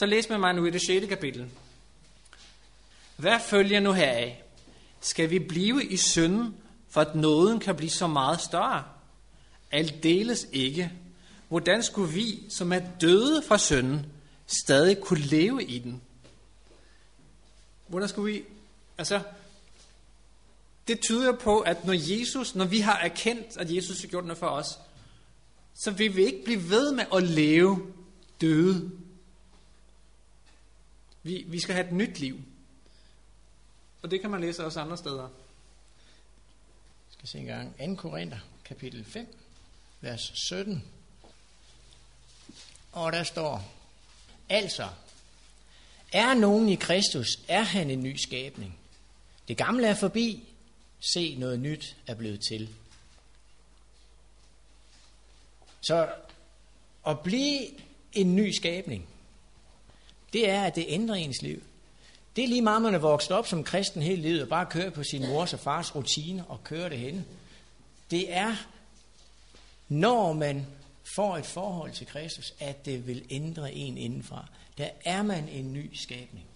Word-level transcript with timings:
Så 0.00 0.06
læs 0.06 0.28
med 0.28 0.38
mig 0.38 0.54
nu 0.54 0.66
i 0.66 0.70
det 0.70 0.82
6. 0.82 1.06
kapitel. 1.06 1.50
Hvad 3.16 3.40
følger 3.40 3.80
nu 3.80 3.92
heraf? 3.92 4.42
Skal 5.00 5.30
vi 5.30 5.38
blive 5.38 5.84
i 5.84 5.96
synden, 5.96 6.56
for 6.88 7.00
at 7.00 7.14
nåden 7.14 7.60
kan 7.60 7.76
blive 7.76 7.90
så 7.90 8.06
meget 8.06 8.40
større? 8.40 8.84
Aldeles 9.70 10.46
ikke. 10.52 10.92
Hvordan 11.48 11.82
skulle 11.82 12.12
vi, 12.12 12.42
som 12.48 12.72
er 12.72 12.80
døde 13.00 13.42
fra 13.48 13.58
synden, 13.58 14.06
stadig 14.46 15.00
kunne 15.00 15.20
leve 15.20 15.64
i 15.64 15.78
den? 15.78 16.02
Hvordan 17.86 18.08
skulle 18.08 18.32
vi... 18.32 18.44
Altså, 18.98 19.20
det 20.88 21.00
tyder 21.00 21.32
på, 21.32 21.60
at 21.60 21.84
når 21.84 22.18
Jesus, 22.18 22.54
når 22.54 22.64
vi 22.64 22.80
har 22.80 22.98
erkendt, 22.98 23.56
at 23.56 23.74
Jesus 23.74 24.00
har 24.00 24.08
gjort 24.08 24.24
noget 24.24 24.38
for 24.38 24.48
os, 24.48 24.78
så 25.74 25.90
vil 25.90 26.16
vi 26.16 26.24
ikke 26.24 26.44
blive 26.44 26.70
ved 26.70 26.92
med 26.92 27.04
at 27.14 27.22
leve 27.22 27.92
døde. 28.40 28.90
Vi, 31.22 31.44
vi 31.46 31.60
skal 31.60 31.74
have 31.74 31.86
et 31.86 31.92
nyt 31.92 32.18
liv. 32.18 32.40
Og 34.02 34.10
det 34.10 34.20
kan 34.20 34.30
man 34.30 34.40
læse 34.40 34.64
også 34.64 34.80
andre 34.80 34.96
steder. 34.96 35.22
Jeg 35.22 35.28
skal 37.10 37.28
se 37.28 37.38
en 37.38 37.46
gang. 37.46 37.76
2. 37.78 37.94
Korinther, 37.94 38.38
kapitel 38.64 39.04
5, 39.04 39.36
vers 40.00 40.32
17. 40.34 40.84
Og 42.92 43.12
der 43.12 43.22
står, 43.22 43.72
altså, 44.48 44.88
er 46.12 46.34
nogen 46.34 46.68
i 46.68 46.74
Kristus, 46.74 47.28
er 47.48 47.62
han 47.62 47.90
en 47.90 48.02
ny 48.02 48.16
skabning. 48.16 48.78
Det 49.48 49.56
gamle 49.56 49.86
er 49.86 49.94
forbi, 49.94 50.48
se 51.00 51.36
noget 51.36 51.60
nyt 51.60 51.96
er 52.06 52.14
blevet 52.14 52.40
til. 52.40 52.74
Så 55.80 56.12
at 57.06 57.20
blive 57.20 57.60
en 58.12 58.36
ny 58.36 58.50
skabning, 58.50 59.08
det 60.32 60.50
er, 60.50 60.62
at 60.62 60.74
det 60.74 60.84
ændrer 60.88 61.14
ens 61.14 61.42
liv. 61.42 61.62
Det 62.36 62.44
er 62.44 62.48
lige 62.48 62.62
meget, 62.62 62.82
man 62.82 62.94
er 62.94 62.98
vokset 62.98 63.30
op 63.30 63.46
som 63.46 63.64
kristen 63.64 64.02
hele 64.02 64.22
livet, 64.22 64.42
og 64.42 64.48
bare 64.48 64.66
kører 64.66 64.90
på 64.90 65.02
sin 65.02 65.28
mors 65.28 65.52
og 65.52 65.60
fars 65.60 65.94
rutine 65.94 66.44
og 66.46 66.64
kører 66.64 66.88
det 66.88 66.98
hen. 66.98 67.24
Det 68.10 68.32
er, 68.32 68.56
når 69.88 70.32
man 70.32 70.66
får 71.14 71.36
et 71.36 71.46
forhold 71.46 71.92
til 71.92 72.06
Kristus, 72.06 72.54
at 72.58 72.84
det 72.84 73.06
vil 73.06 73.24
ændre 73.30 73.72
en 73.72 73.98
indenfra. 73.98 74.46
Der 74.78 74.88
er 75.04 75.22
man 75.22 75.48
en 75.48 75.72
ny 75.72 75.94
skabning. 75.94 76.46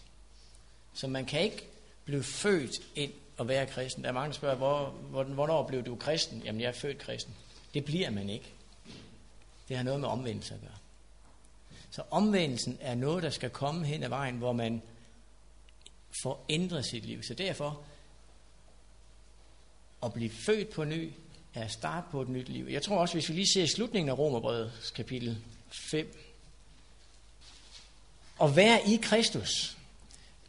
Så 0.94 1.06
man 1.06 1.24
kan 1.24 1.40
ikke 1.40 1.68
blive 2.04 2.22
født 2.22 2.72
ind 2.94 3.12
og 3.36 3.48
være 3.48 3.66
kristen. 3.66 4.02
Der 4.02 4.08
er 4.08 4.12
mange, 4.12 4.28
der 4.28 4.34
spørger, 4.34 4.56
hvor, 4.56 5.24
hvornår 5.24 5.66
blev 5.66 5.82
du 5.82 5.96
kristen? 5.96 6.42
Jamen, 6.44 6.60
jeg 6.60 6.68
er 6.68 6.72
født 6.72 6.98
kristen. 6.98 7.34
Det 7.74 7.84
bliver 7.84 8.10
man 8.10 8.30
ikke. 8.30 8.52
Det 9.68 9.76
har 9.76 9.84
noget 9.84 10.00
med 10.00 10.08
omvendelse 10.08 10.54
at 10.54 10.60
gøre. 10.60 10.83
Så 11.94 12.02
omvendelsen 12.10 12.78
er 12.80 12.94
noget, 12.94 13.22
der 13.22 13.30
skal 13.30 13.50
komme 13.50 13.86
hen 13.86 14.02
ad 14.02 14.08
vejen, 14.08 14.36
hvor 14.36 14.52
man 14.52 14.82
får 16.22 16.44
ændret 16.48 16.86
sit 16.86 17.04
liv. 17.04 17.22
Så 17.22 17.34
derfor, 17.34 17.82
at 20.02 20.12
blive 20.12 20.30
født 20.46 20.70
på 20.70 20.84
ny, 20.84 21.12
er 21.54 21.64
at 21.64 21.70
starte 21.70 22.06
på 22.10 22.22
et 22.22 22.28
nyt 22.28 22.48
liv. 22.48 22.66
Jeg 22.70 22.82
tror 22.82 22.98
også, 22.98 23.14
hvis 23.14 23.28
vi 23.28 23.34
lige 23.34 23.52
ser 23.54 23.66
slutningen 23.66 24.08
af 24.08 24.18
Romerbrevet 24.18 24.92
kapitel 24.94 25.38
5, 25.90 26.16
at 28.42 28.56
være 28.56 28.88
i 28.88 28.98
Kristus, 29.02 29.76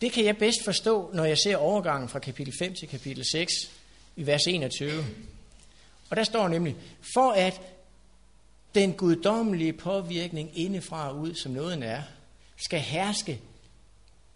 det 0.01 0.11
kan 0.11 0.25
jeg 0.25 0.37
bedst 0.37 0.63
forstå, 0.65 1.11
når 1.13 1.25
jeg 1.25 1.37
ser 1.37 1.57
overgangen 1.57 2.09
fra 2.09 2.19
kapitel 2.19 2.53
5 2.59 2.75
til 2.75 2.87
kapitel 2.87 3.25
6 3.31 3.53
i 4.15 4.25
vers 4.25 4.47
21. 4.47 5.05
Og 6.09 6.15
der 6.15 6.23
står 6.23 6.47
nemlig, 6.47 6.75
for 7.13 7.31
at 7.31 7.61
den 8.75 8.93
guddommelige 8.93 9.73
påvirkning 9.73 10.59
indefra 10.59 11.09
og 11.09 11.19
ud, 11.19 11.35
som 11.35 11.51
noget 11.51 11.83
er, 11.83 12.01
skal 12.55 12.79
herske 12.79 13.39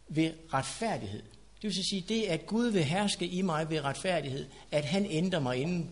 ved 0.07 0.31
retfærdighed. 0.53 1.23
Det 1.61 1.63
vil 1.63 1.73
sige, 1.89 2.05
det 2.09 2.23
at 2.23 2.45
Gud 2.45 2.67
vil 2.67 2.83
herske 2.83 3.27
i 3.27 3.41
mig 3.41 3.69
ved 3.69 3.83
retfærdighed, 3.83 4.45
at 4.71 4.85
han 4.85 5.05
ændrer 5.09 5.39
mig 5.39 5.57
inden, 5.57 5.89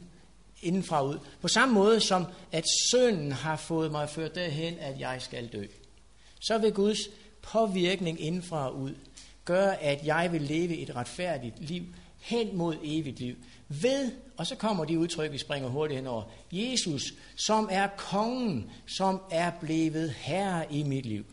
indenfra 0.62 1.04
ud. 1.04 1.20
På 1.42 1.48
samme 1.48 1.74
måde 1.74 2.00
som 2.00 2.26
at 2.52 2.66
sønnen 2.92 3.32
har 3.32 3.56
fået 3.56 3.92
mig 3.92 4.10
ført 4.10 4.36
derhen, 4.36 4.80
at 4.80 5.00
jeg 5.00 5.22
skal 5.22 5.48
dø. 5.48 5.66
Så 6.40 6.58
vil 6.58 6.74
Guds 6.74 7.00
påvirkning 7.42 8.22
indenfra 8.22 8.68
og 8.70 8.76
ud 8.76 8.96
gøre, 9.46 9.84
at 9.84 10.06
jeg 10.06 10.32
vil 10.32 10.42
leve 10.42 10.78
et 10.78 10.96
retfærdigt 10.96 11.70
liv 11.70 11.84
hen 12.20 12.58
mod 12.58 12.78
evigt 12.84 13.20
liv. 13.20 13.36
Ved, 13.70 14.12
og 14.38 14.48
så 14.48 14.56
kommer 14.56 14.86
de 14.86 15.00
udtryk, 15.00 15.32
vi 15.32 15.38
springer 15.38 15.70
hurtigt 15.70 15.98
henover, 15.98 16.24
Jesus, 16.52 17.14
som 17.36 17.70
er 17.72 17.88
kongen, 17.98 18.72
som 18.98 19.22
er 19.32 19.52
blevet 19.62 20.12
herre 20.12 20.74
i 20.74 20.84
mit 20.84 21.06
liv. 21.06 21.26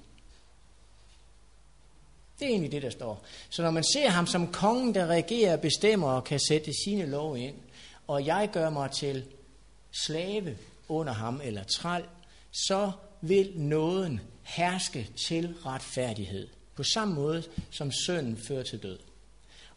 Det 2.39 2.45
er 2.45 2.51
egentlig 2.51 2.73
det, 2.73 2.83
der 2.83 2.91
står. 2.91 3.25
Så 3.51 3.63
når 3.63 3.71
man 3.71 3.85
ser 3.85 4.09
ham 4.09 4.27
som 4.27 4.53
kongen, 4.53 4.95
der 4.95 5.07
regerer, 5.07 5.57
bestemmer 5.57 6.09
og 6.09 6.25
kan 6.25 6.41
sætte 6.49 6.73
sine 6.85 7.07
lov 7.07 7.39
ind, 7.39 7.55
og 8.07 8.27
jeg 8.27 8.51
gør 8.53 8.71
mig 8.71 8.91
til 8.91 9.25
slave 10.07 10.59
under 10.89 11.13
ham 11.13 11.41
eller 11.45 11.65
træl, 11.65 12.05
så 12.53 12.93
vil 13.21 13.53
nåden 13.57 14.21
herske 14.43 15.09
til 15.29 15.55
retfærdighed. 15.67 16.49
På 16.75 16.83
samme 16.83 17.15
måde 17.15 17.43
som 17.71 17.93
sønnen 17.93 18.37
fører 18.49 18.63
til 18.63 18.83
død. 18.83 18.99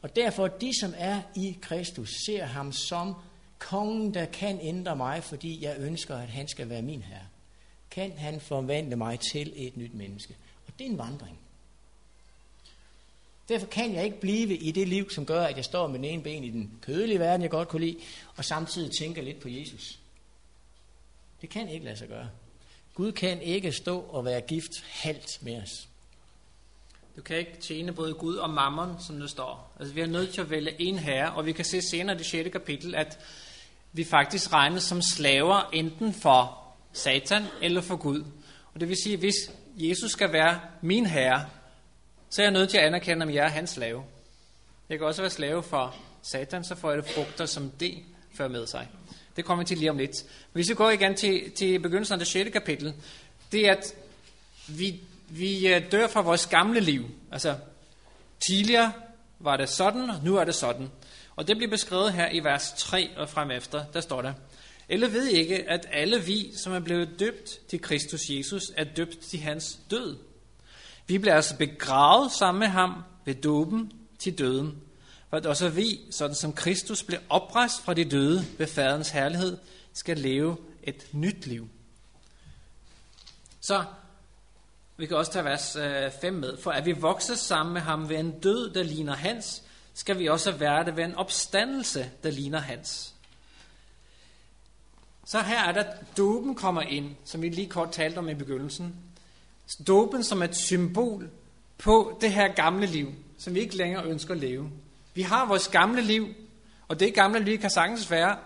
Og 0.02 0.16
derfor, 0.16 0.48
de 0.48 0.80
som 0.80 0.94
er 0.98 1.22
i 1.36 1.58
Kristus, 1.62 2.10
ser 2.26 2.46
ham 2.46 2.72
som 2.72 3.14
kongen, 3.60 4.14
der 4.14 4.26
kan 4.26 4.60
ændre 4.62 4.96
mig, 4.96 5.24
fordi 5.24 5.64
jeg 5.64 5.76
ønsker, 5.80 6.16
at 6.16 6.30
han 6.30 6.48
skal 6.48 6.70
være 6.70 6.82
min 6.82 7.02
herre. 7.02 7.28
Kan 7.92 8.12
han 8.18 8.42
forvandle 8.42 8.96
mig 8.96 9.20
til 9.20 9.54
et 9.56 9.78
nyt 9.78 9.94
menneske. 9.94 10.36
Og 10.68 10.74
det 10.80 10.86
er 10.86 10.90
en 10.90 10.98
vandring. 10.98 11.40
Derfor 13.50 13.68
kan 13.68 13.94
jeg 13.94 14.06
ikke 14.06 14.20
blive 14.20 14.58
i 14.58 14.72
det 14.72 14.88
liv, 14.88 15.10
som 15.10 15.26
gør, 15.26 15.44
at 15.44 15.56
jeg 15.56 15.66
står 15.66 15.88
med 15.88 15.96
den 15.96 16.06
ene 16.06 16.24
ben 16.24 16.44
i 16.44 16.50
den 16.50 16.80
kødelige 16.82 17.20
verden, 17.20 17.42
jeg 17.42 17.50
godt 17.50 17.68
kunne 17.68 17.86
lide, 17.86 17.98
og 18.36 18.46
samtidig 18.46 18.92
tænker 19.00 19.22
lidt 19.22 19.40
på 19.40 19.50
Jesus. 19.50 20.00
Det 21.42 21.50
kan 21.50 21.70
ikke 21.70 21.86
lade 21.86 21.98
sig 21.98 22.08
gøre. 22.08 22.30
Gud 22.94 23.12
kan 23.12 23.42
ikke 23.42 23.72
stå 23.72 24.00
og 24.00 24.26
være 24.26 24.42
gift 24.42 24.84
halvt 24.84 25.40
med 25.42 25.62
os. 25.62 25.88
Du 27.18 27.22
kan 27.22 27.38
ikke 27.38 27.58
tjene 27.62 27.94
både 27.94 28.14
Gud 28.14 28.36
og 28.36 28.50
mammon, 28.50 28.96
som 29.00 29.20
det 29.20 29.30
står. 29.30 29.76
Altså, 29.80 29.94
vi 29.94 30.02
er 30.02 30.06
nødt 30.06 30.34
til 30.34 30.42
at 30.42 30.50
vælge 30.50 30.82
en 30.82 31.00
herre, 31.00 31.32
og 31.32 31.46
vi 31.46 31.52
kan 31.52 31.66
se 31.66 31.82
senere 31.82 32.16
i 32.16 32.18
det 32.18 32.26
6. 32.26 32.50
kapitel, 32.52 32.96
at 32.96 33.20
vi 33.94 34.04
faktisk 34.04 34.54
regnes 34.54 34.84
som 34.84 35.02
slaver 35.02 35.70
enten 35.74 36.14
for 36.14 36.64
Satan 36.94 37.44
eller 37.62 37.82
for 37.82 37.96
Gud. 37.96 38.24
Og 38.74 38.80
det 38.80 38.90
vil 38.90 38.98
sige, 39.04 39.14
at 39.14 39.20
hvis 39.20 39.36
Jesus 39.78 40.12
skal 40.12 40.34
være 40.34 40.60
min 40.82 41.06
herre, 41.06 41.46
så 42.30 42.42
er 42.42 42.46
jeg 42.46 42.54
nødt 42.54 42.70
til 42.70 42.78
at 42.78 42.84
anerkende, 42.84 43.24
om 43.24 43.34
jeg 43.34 43.46
er 43.46 43.50
hans 43.50 43.70
slave. 43.70 44.04
Jeg 44.90 44.98
kan 44.98 45.08
også 45.08 45.22
være 45.22 45.32
slave 45.32 45.64
for 45.64 45.96
Satan, 46.22 46.64
så 46.64 46.76
får 46.76 46.92
jeg 46.92 47.04
det 47.04 47.12
frugter, 47.12 47.46
som 47.46 47.70
det 47.70 47.98
fører 48.34 48.50
med 48.50 48.68
sig. 48.68 48.88
Det 49.36 49.46
kommer 49.46 49.64
vi 49.64 49.68
til 49.68 49.78
lige 49.78 49.92
om 49.92 49.98
lidt. 49.98 50.24
Men 50.24 50.60
hvis 50.60 50.70
vi 50.70 50.76
går 50.76 50.90
igen 50.90 51.16
til, 51.16 51.52
til 51.52 51.80
begyndelsen 51.80 52.14
af 52.14 52.20
det 52.20 52.28
6. 52.28 52.50
kapitel, 52.54 52.94
det 53.52 53.68
er, 53.68 53.72
at 53.72 53.96
vi 54.68 55.02
vi 55.30 55.68
øh, 55.68 55.92
dør 55.92 56.08
fra 56.08 56.22
vores 56.22 56.46
gamle 56.46 56.80
liv. 56.80 57.06
Altså, 57.32 57.56
tidligere 58.48 58.92
var 59.40 59.58
det 59.58 59.70
sådan, 59.70 60.10
og 60.10 60.24
nu 60.24 60.36
er 60.36 60.44
det 60.44 60.56
sådan. 60.56 60.90
Og 61.36 61.48
det 61.48 61.58
bliver 61.58 61.70
beskrevet 61.70 62.14
her 62.14 62.30
i 62.32 62.40
vers 62.44 62.74
3 62.78 63.18
og 63.18 63.30
frem 63.30 63.52
efter. 63.52 63.86
Der 63.94 64.02
står 64.02 64.22
der, 64.22 64.34
eller 64.90 65.08
ved 65.08 65.26
ikke, 65.26 65.70
at 65.70 65.88
alle 65.92 66.24
vi, 66.24 66.52
som 66.64 66.74
er 66.74 66.80
blevet 66.80 67.20
døbt 67.20 67.70
til 67.70 67.82
Kristus 67.82 68.22
Jesus, 68.30 68.64
er 68.78 68.84
døbt 68.84 69.20
til 69.20 69.40
hans 69.40 69.80
død. 69.92 70.18
Vi 71.08 71.18
bliver 71.18 71.36
altså 71.36 71.58
begravet 71.58 72.32
sammen 72.32 72.60
med 72.60 72.68
ham 72.68 73.04
ved 73.26 73.36
dåben 73.36 73.92
til 74.20 74.38
døden, 74.38 74.82
for 75.30 75.38
at 75.38 75.46
også 75.46 75.70
vi, 75.70 76.00
sådan 76.12 76.36
som 76.36 76.54
Kristus 76.54 77.04
blev 77.04 77.20
oprejst 77.30 77.82
fra 77.82 77.94
de 77.94 78.06
døde 78.06 78.46
ved 78.58 78.68
faderens 78.68 79.10
herlighed, 79.10 79.58
skal 79.94 80.18
leve 80.18 80.58
et 80.84 81.08
nyt 81.12 81.48
liv. 81.48 81.70
Så 83.62 83.84
vi 84.98 85.06
kan 85.06 85.18
også 85.18 85.32
tage 85.32 85.46
vers 85.46 85.76
øh, 85.76 86.12
5 86.22 86.34
med. 86.34 86.58
For 86.58 86.72
at 86.72 86.86
vi 86.86 86.92
vokser 86.92 87.36
sammen 87.36 87.74
med 87.74 87.82
ham 87.82 88.10
ved 88.10 88.18
en 88.18 88.40
død, 88.40 88.74
der 88.74 88.84
ligner 88.84 89.16
hans, 89.16 89.64
skal 89.94 90.20
vi 90.20 90.28
også 90.28 90.52
være 90.52 90.86
det 90.86 90.98
ved 90.98 91.04
en 91.04 91.16
opstandelse, 91.16 92.12
der 92.24 92.32
ligner 92.32 92.60
hans. 92.60 93.14
Så 95.26 95.42
her 95.42 95.64
er 95.64 95.72
der, 95.72 95.84
dopen 96.18 96.56
kommer 96.56 96.82
ind, 96.82 97.16
som 97.26 97.42
vi 97.42 97.50
lige 97.50 97.70
kort 97.70 97.92
talte 97.92 98.18
om 98.18 98.30
i 98.30 98.34
begyndelsen. 98.34 98.96
Dopen 99.88 100.24
som 100.24 100.42
et 100.42 100.56
symbol 100.56 101.30
på 101.78 102.18
det 102.22 102.32
her 102.32 102.48
gamle 102.48 102.86
liv, 102.86 103.14
som 103.38 103.56
vi 103.56 103.60
ikke 103.60 103.78
længere 103.78 104.06
ønsker 104.06 104.34
at 104.34 104.40
leve. 104.40 104.72
Vi 105.14 105.22
har 105.22 105.46
vores 105.46 105.68
gamle 105.68 106.02
liv, 106.02 106.28
og 106.88 107.00
det 107.00 107.14
gamle 107.14 107.40
liv 107.40 107.58
kan 107.58 107.70
sagtens 107.70 108.12
være, 108.12 108.38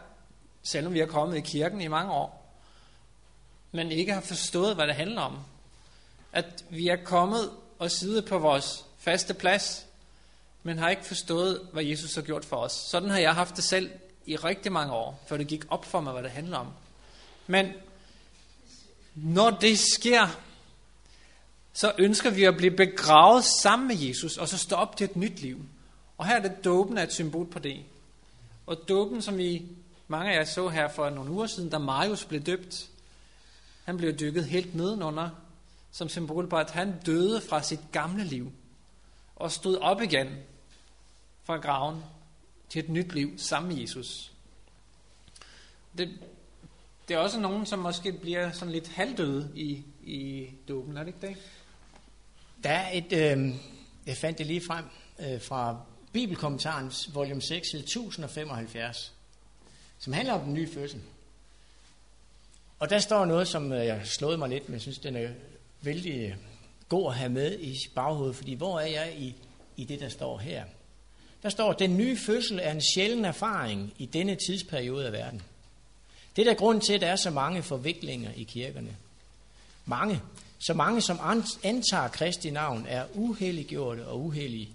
selvom 0.64 0.94
vi 0.94 1.00
har 1.00 1.06
kommet 1.06 1.38
i 1.38 1.42
kirken 1.42 1.82
i 1.82 1.88
mange 1.88 2.12
år, 2.12 2.58
men 3.72 3.92
ikke 3.92 4.14
har 4.14 4.22
forstået, 4.22 4.76
hvad 4.76 4.88
det 4.88 4.96
handler 4.96 5.22
om 5.22 5.38
at 6.34 6.66
vi 6.70 6.88
er 6.88 6.96
kommet 6.96 7.52
og 7.80 7.92
sidder 7.92 8.22
på 8.22 8.40
vores 8.40 8.86
faste 8.98 9.34
plads, 9.34 9.86
men 10.64 10.78
har 10.78 10.90
ikke 10.90 11.06
forstået, 11.06 11.68
hvad 11.74 11.84
Jesus 11.84 12.16
har 12.16 12.22
gjort 12.22 12.46
for 12.46 12.58
os. 12.58 12.72
Sådan 12.72 13.10
har 13.10 13.20
jeg 13.20 13.34
haft 13.34 13.56
det 13.56 13.64
selv 13.64 13.92
i 14.26 14.36
rigtig 14.36 14.72
mange 14.72 14.94
år, 14.94 15.24
før 15.28 15.38
det 15.38 15.48
gik 15.48 15.64
op 15.70 15.86
for 15.86 16.02
mig, 16.02 16.14
hvad 16.14 16.24
det 16.24 16.32
handler 16.32 16.58
om. 16.58 16.68
Men 17.48 17.74
når 19.16 19.50
det 19.50 19.80
sker, 19.80 20.28
så 21.74 21.94
ønsker 21.98 22.30
vi 22.30 22.44
at 22.44 22.58
blive 22.58 22.76
begravet 22.76 23.44
sammen 23.44 23.88
med 23.88 23.96
Jesus, 23.96 24.38
og 24.38 24.48
så 24.48 24.58
stå 24.58 24.76
op 24.76 24.98
til 24.98 25.06
et 25.06 25.16
nyt 25.16 25.42
liv. 25.42 25.66
Og 26.18 26.28
her 26.28 26.36
er 26.36 26.42
det 26.42 26.66
dåben 26.66 26.98
er 26.98 27.04
et 27.04 27.14
symbol 27.14 27.46
på 27.46 27.60
det. 27.60 27.84
Og 28.66 28.90
dåben, 28.90 29.22
som 29.22 29.38
vi 29.38 29.66
mange 30.08 30.32
af 30.32 30.38
jer 30.38 30.46
så 30.46 30.68
her 30.68 30.88
for 30.88 31.10
nogle 31.10 31.32
uger 31.32 31.48
siden, 31.48 31.70
da 31.70 31.78
Marius 31.78 32.26
blev 32.26 32.42
døbt, 32.42 32.88
han 33.84 33.98
blev 33.98 34.20
dykket 34.20 34.46
helt 34.46 34.76
nedenunder, 34.76 35.30
som 35.92 36.10
symbol 36.10 36.48
på, 36.48 36.58
at 36.58 36.72
han 36.72 37.00
døde 37.06 37.42
fra 37.42 37.64
sit 37.64 37.80
gamle 37.92 38.24
liv, 38.24 38.52
og 39.36 39.52
stod 39.52 39.78
op 39.78 40.02
igen 40.02 40.28
fra 41.44 41.58
graven 41.58 42.04
til 42.70 42.84
et 42.84 42.90
nyt 42.90 43.14
liv 43.14 43.38
sammen 43.38 43.74
med 43.74 43.82
Jesus. 43.82 44.32
Det, 45.98 46.20
det 47.08 47.14
er 47.14 47.18
også 47.20 47.40
nogen, 47.40 47.66
som 47.66 47.80
måske 47.80 48.12
bliver 48.12 48.52
sådan 48.52 48.72
lidt 48.72 48.88
halvdøde 48.88 49.52
i, 49.56 49.84
i 50.04 50.50
dåben, 50.68 50.98
er 50.98 51.04
det 51.04 51.08
ikke 51.08 51.28
det? 51.28 51.38
Der 52.64 52.70
er 52.70 52.98
et, 52.98 53.38
øh, 53.38 53.56
jeg 54.06 54.18
fandt 54.18 54.38
det 54.38 54.48
lige 54.48 54.62
frem, 54.62 54.86
øh, 55.20 55.42
fra 55.42 55.82
Bibelkommentarens 56.14 57.16
volume 57.16 57.42
6, 57.42 57.68
side 57.72 57.82
1075, 57.82 59.14
som 60.00 60.14
handler 60.14 60.34
om 60.34 60.44
den 60.44 60.54
nye 60.54 60.74
fødsel. 60.74 61.02
Og 62.80 62.90
der 62.90 63.00
står 63.00 63.26
noget, 63.26 63.48
som 63.48 63.72
øh, 63.72 63.78
jeg 63.78 63.88
jeg 63.88 64.08
slået 64.08 64.40
mig 64.40 64.50
lidt, 64.50 64.70
men 64.70 64.74
jeg 64.74 64.82
synes, 64.82 65.00
den 65.00 65.16
er 65.16 65.30
vældig 65.82 66.20
øh, 66.20 66.36
god 66.90 67.12
at 67.12 67.18
have 67.18 67.30
med 67.30 67.60
i 67.60 67.78
baghovedet, 67.96 68.36
fordi 68.36 68.54
hvor 68.54 68.80
er 68.80 68.88
jeg 68.88 69.14
i, 69.18 69.36
i 69.78 69.84
det, 69.84 70.00
der 70.00 70.10
står 70.10 70.38
her? 70.38 70.66
Der 71.44 71.50
står, 71.50 71.74
den 71.74 71.98
nye 71.98 72.18
fødsel 72.18 72.60
er 72.64 72.72
en 72.72 72.82
sjælden 72.96 73.26
erfaring 73.26 73.94
i 73.98 74.06
denne 74.06 74.36
tidsperiode 74.36 75.06
af 75.06 75.12
verden. 75.12 75.42
Det 76.36 76.42
er 76.42 76.52
der 76.52 76.58
grund 76.58 76.82
til, 76.82 76.94
at 76.94 77.02
der 77.02 77.08
er 77.08 77.16
så 77.16 77.30
mange 77.30 77.64
forviklinger 77.64 78.32
i 78.36 78.44
kirkerne. 78.44 78.98
Mange, 79.86 80.22
så 80.60 80.74
mange 80.74 81.02
som 81.02 81.20
antager 81.64 82.08
Kristi 82.08 82.50
navn, 82.50 82.86
er 82.90 83.06
uhelliggjorte 83.14 84.08
og 84.08 84.22
uhellige. 84.22 84.70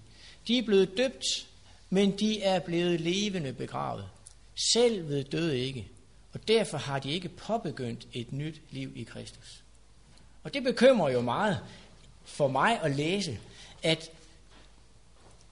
De 0.47 0.57
er 0.57 0.63
blevet 0.63 0.97
døbt, 0.97 1.47
men 1.89 2.19
de 2.19 2.41
er 2.41 2.59
blevet 2.59 3.01
levende 3.01 3.53
begravet. 3.53 4.05
Selv 4.73 5.09
ved 5.09 5.23
døde 5.23 5.59
ikke, 5.59 5.87
og 6.33 6.47
derfor 6.47 6.77
har 6.77 6.99
de 6.99 7.11
ikke 7.11 7.29
påbegyndt 7.29 8.07
et 8.13 8.33
nyt 8.33 8.61
liv 8.71 8.91
i 8.95 9.03
Kristus. 9.03 9.63
Og 10.47 10.53
det 10.53 10.63
bekymrer 10.63 11.09
jo 11.09 11.21
meget 11.21 11.59
for 12.25 12.47
mig 12.47 12.79
at 12.81 12.95
læse, 12.95 13.39
at 13.83 14.11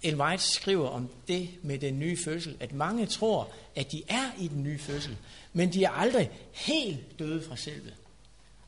Ellen 0.03 0.21
White 0.21 0.43
skriver 0.43 0.89
om 0.89 1.09
det 1.27 1.49
med 1.61 1.79
den 1.79 1.99
nye 1.99 2.17
fødsel, 2.25 2.57
at 2.59 2.73
mange 2.73 3.05
tror, 3.05 3.49
at 3.75 3.91
de 3.91 4.03
er 4.07 4.31
i 4.39 4.47
den 4.47 4.63
nye 4.63 4.79
fødsel, 4.79 5.17
men 5.53 5.73
de 5.73 5.83
er 5.83 5.89
aldrig 5.89 6.31
helt 6.51 7.19
døde 7.19 7.43
fra 7.47 7.55
selve. 7.55 7.91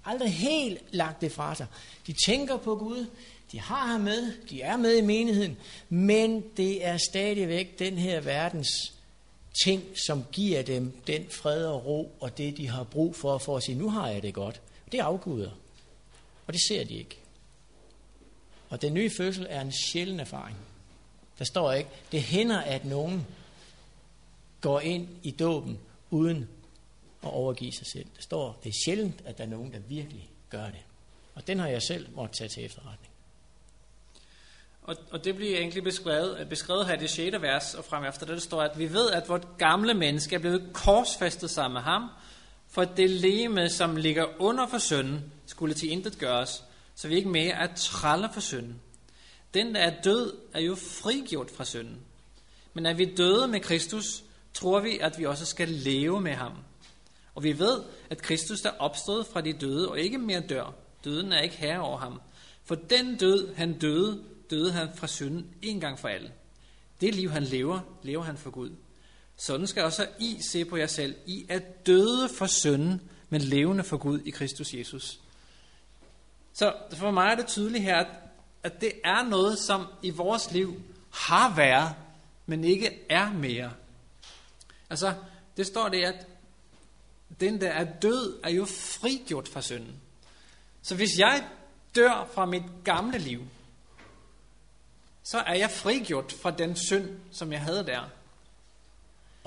Aldrig 0.06 0.34
helt 0.34 0.82
lagt 0.92 1.22
det 1.22 1.32
fra 1.32 1.56
sig. 1.56 1.68
De 2.08 2.14
tænker 2.26 2.58
på 2.58 2.76
Gud, 2.76 3.06
de 3.52 3.60
har 3.60 3.88
ham 3.88 4.02
med, 4.02 4.34
de 4.50 4.62
er 4.62 4.78
med 4.78 4.98
i 4.98 5.02
menigheden, 5.02 5.58
men 5.90 6.44
det 6.58 6.86
er 6.86 6.98
stadigvæk 7.10 7.80
den 7.80 7.98
her 7.98 8.22
verdens 8.22 8.70
ting, 9.64 9.84
som 10.08 10.24
giver 10.32 10.62
dem 10.62 10.92
den 11.08 11.26
fred 11.30 11.66
og 11.66 11.86
ro, 11.86 12.12
og 12.20 12.38
det 12.38 12.58
de 12.58 12.68
har 12.68 12.84
brug 12.84 13.16
for, 13.16 13.38
for 13.38 13.58
at 13.58 13.64
sige, 13.64 13.78
nu 13.78 13.90
har 13.90 14.10
jeg 14.10 14.24
det 14.24 14.34
godt. 14.34 14.62
Det 14.92 15.00
er 15.00 15.04
afguder. 15.04 15.52
Og 16.48 16.54
det 16.54 16.62
ser 16.68 16.84
de 16.84 16.94
ikke. 16.94 17.20
Og 18.70 18.82
den 18.82 18.94
nye 18.94 19.10
fødsel 19.18 19.48
er 19.50 19.62
en 19.62 19.72
sjælden 19.72 20.20
erfaring. 20.20 20.58
Der 21.40 21.46
står 21.46 21.72
ikke, 21.74 21.90
det 22.12 22.22
hænder, 22.22 22.62
at 22.62 22.86
nogen 22.86 23.28
går 24.62 24.80
ind 24.80 25.08
i 25.24 25.32
dåben 25.32 25.80
uden 26.10 26.50
at 27.24 27.30
overgive 27.30 27.72
sig 27.72 27.88
selv. 27.88 28.06
Der 28.16 28.22
står, 28.22 28.60
det 28.64 28.70
er 28.70 28.74
sjældent, 28.86 29.22
at 29.26 29.38
der 29.38 29.44
er 29.44 29.48
nogen, 29.48 29.74
der 29.74 29.80
virkelig 29.80 30.30
gør 30.50 30.66
det. 30.66 30.84
Og 31.36 31.48
den 31.48 31.60
har 31.60 31.68
jeg 31.68 31.82
selv 31.82 32.08
måttet 32.16 32.38
tage 32.38 32.48
til 32.48 32.66
efterretning. 32.66 33.14
Og, 34.82 34.96
og 35.12 35.24
det 35.24 35.36
bliver 35.36 35.58
egentlig 35.58 35.84
beskrevet, 35.84 36.50
beskrevet 36.50 36.88
her 36.88 36.94
i 36.94 36.98
det 36.98 37.10
6. 37.10 37.42
vers, 37.42 37.74
og 37.74 37.86
frem 37.86 38.04
efter 38.04 38.26
det, 38.26 38.34
der 38.34 38.42
står, 38.42 38.62
at 38.62 38.80
vi 38.80 38.94
ved, 38.94 39.12
at 39.12 39.30
vort 39.30 39.48
gamle 39.58 39.94
menneske 39.94 40.36
er 40.36 40.40
blevet 40.40 40.70
korsfæstet 40.74 41.50
sammen 41.50 41.74
med 41.74 41.82
ham, 41.82 42.10
for 42.70 42.82
at 42.82 42.98
det 42.98 43.10
leme, 43.10 43.70
som 43.70 43.96
ligger 43.96 44.42
under 44.42 44.68
for 44.68 44.78
synden, 44.78 45.32
skulle 45.46 45.74
til 45.74 45.92
intet 45.92 46.18
gøres, 46.20 46.64
så 46.96 47.08
vi 47.08 47.16
ikke 47.16 47.30
mere 47.30 47.54
er 47.54 47.68
traller 47.76 48.32
for 48.32 48.42
synden. 48.42 48.82
Den, 49.54 49.76
der 49.76 49.82
er 49.82 50.02
død, 50.02 50.34
er 50.54 50.60
jo 50.60 50.76
frigjort 50.76 51.52
fra 51.52 51.66
synden. 51.66 51.98
Men 52.74 52.86
er 52.86 52.94
vi 52.94 53.16
døde 53.16 53.48
med 53.48 53.60
Kristus, 53.60 54.24
tror 54.54 54.80
vi, 54.80 54.98
at 54.98 55.20
vi 55.20 55.26
også 55.26 55.46
skal 55.46 55.70
leve 55.70 56.22
med 56.22 56.34
ham. 56.34 56.54
Og 57.36 57.44
vi 57.44 57.60
ved, 57.60 57.84
at 58.10 58.22
Kristus 58.22 58.66
er 58.66 58.72
opstået 58.80 59.28
fra 59.28 59.42
de 59.42 59.54
døde 59.54 59.90
og 59.90 60.00
ikke 60.00 60.18
mere 60.18 60.40
dør. 60.40 60.74
Døden 61.04 61.32
er 61.32 61.42
ikke 61.42 61.56
herre 61.56 61.82
over 61.82 61.98
ham. 61.98 62.22
For 62.64 62.76
den 62.76 63.16
død, 63.16 63.56
han 63.56 63.80
døde, 63.80 64.24
døde 64.50 64.72
han 64.72 64.88
fra 64.96 65.08
synden 65.08 65.48
en 65.62 65.80
gang 65.80 66.00
for 66.00 66.08
alle. 66.08 66.32
Det 67.02 67.16
liv, 67.16 67.30
han 67.30 67.44
lever, 67.44 67.80
lever 68.04 68.24
han 68.24 68.38
for 68.38 68.50
Gud. 68.50 68.70
Sådan 69.38 69.68
skal 69.68 69.84
også 69.84 70.08
I 70.20 70.38
se 70.42 70.66
på 70.66 70.78
jer 70.78 70.88
selv. 70.88 71.16
I 71.26 71.46
er 71.50 71.60
døde 71.86 72.30
for 72.30 72.46
synden, 72.46 73.02
men 73.30 73.42
levende 73.42 73.84
for 73.84 73.98
Gud 73.98 74.20
i 74.20 74.30
Kristus 74.30 74.74
Jesus. 74.74 75.20
Så 76.54 76.74
for 76.94 77.12
mig 77.12 77.32
er 77.32 77.36
det 77.36 77.48
tydeligt 77.48 77.84
her, 77.84 78.06
at, 78.64 78.82
det 78.82 78.92
er 79.04 79.24
noget, 79.24 79.60
som 79.60 79.88
i 80.04 80.10
vores 80.10 80.52
liv 80.52 80.82
har 81.14 81.56
været, 81.56 81.96
men 82.46 82.64
ikke 82.64 83.00
er 83.10 83.34
mere. 83.34 83.74
Altså, 84.90 85.14
det 85.58 85.68
står 85.68 85.90
det, 85.90 86.04
at 86.04 86.28
den, 87.40 87.62
der 87.62 87.70
er 87.70 87.84
død, 87.84 88.40
er 88.44 88.50
jo 88.50 88.66
frigjort 88.66 89.48
fra 89.48 89.62
synden. 89.62 89.96
Så 90.82 90.96
hvis 90.96 91.20
jeg 91.20 91.48
dør 91.96 92.30
fra 92.34 92.46
mit 92.46 92.64
gamle 92.84 93.18
liv, 93.18 93.42
så 95.24 95.40
er 95.40 95.56
jeg 95.56 95.72
frigjort 95.72 96.34
fra 96.42 96.52
den 96.52 96.76
synd, 96.76 97.20
som 97.32 97.52
jeg 97.52 97.62
havde 97.62 97.86
der. 97.86 98.10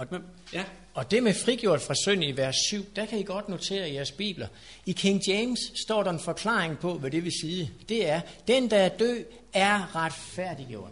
Og, 0.00 0.06
ja. 0.52 0.64
og 0.94 1.10
det 1.10 1.22
med 1.22 1.34
frigjort 1.34 1.80
fra 1.80 1.94
synd 1.94 2.24
i 2.24 2.32
vers 2.32 2.56
7, 2.68 2.84
der 2.96 3.06
kan 3.06 3.18
I 3.18 3.22
godt 3.22 3.48
notere 3.48 3.90
i 3.90 3.94
jeres 3.94 4.12
bibler. 4.12 4.46
I 4.86 4.92
King 4.92 5.28
James 5.28 5.58
står 5.84 6.02
der 6.02 6.10
en 6.10 6.20
forklaring 6.20 6.78
på, 6.78 6.94
hvad 6.98 7.10
det 7.10 7.24
vil 7.24 7.32
sige. 7.40 7.72
Det 7.88 8.08
er, 8.08 8.20
den 8.48 8.70
der 8.70 8.76
er 8.76 8.88
død, 8.88 9.24
er 9.52 9.96
retfærdiggjort. 9.96 10.90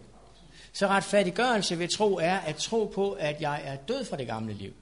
Så 0.73 0.87
retfærdiggørelse 0.87 1.79
ved 1.79 1.87
tro 1.87 2.15
er 2.15 2.37
at 2.37 2.55
tro 2.55 2.91
på, 2.95 3.11
at 3.11 3.41
jeg 3.41 3.61
er 3.65 3.75
død 3.75 4.05
fra 4.05 4.17
det 4.17 4.27
gamle 4.27 4.53
liv. 4.53 4.73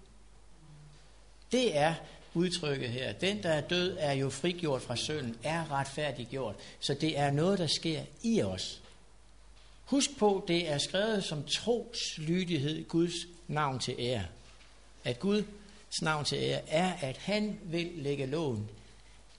Det 1.51 1.77
er 1.77 1.93
udtrykket 2.33 2.89
her. 2.89 3.13
Den, 3.13 3.43
der 3.43 3.49
er 3.49 3.61
død, 3.61 3.97
er 3.99 4.13
jo 4.13 4.29
frigjort 4.29 4.81
fra 4.81 4.95
synden, 4.95 5.35
er 5.43 5.71
retfærdiggjort. 5.71 6.55
Så 6.79 6.93
det 6.93 7.19
er 7.19 7.31
noget, 7.31 7.59
der 7.59 7.67
sker 7.67 8.01
i 8.23 8.41
os. 8.41 8.81
Husk 9.87 10.17
på, 10.17 10.45
det 10.47 10.69
er 10.69 10.77
skrevet 10.77 11.23
som 11.23 11.43
troslydighed 11.43 12.87
Guds 12.87 13.13
navn 13.47 13.79
til 13.79 13.95
ære. 13.99 14.25
At 15.03 15.19
Guds 15.19 15.45
navn 16.01 16.25
til 16.25 16.37
ære 16.37 16.69
er, 16.69 16.93
at 16.93 17.17
han 17.17 17.59
vil 17.63 17.91
lægge 17.95 18.25
loven 18.25 18.69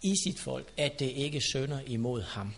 i 0.03 0.15
sit 0.25 0.41
folk, 0.41 0.73
at 0.77 0.99
det 0.99 1.11
ikke 1.11 1.41
sønder 1.53 1.81
imod 1.87 2.23
ham. 2.23 2.55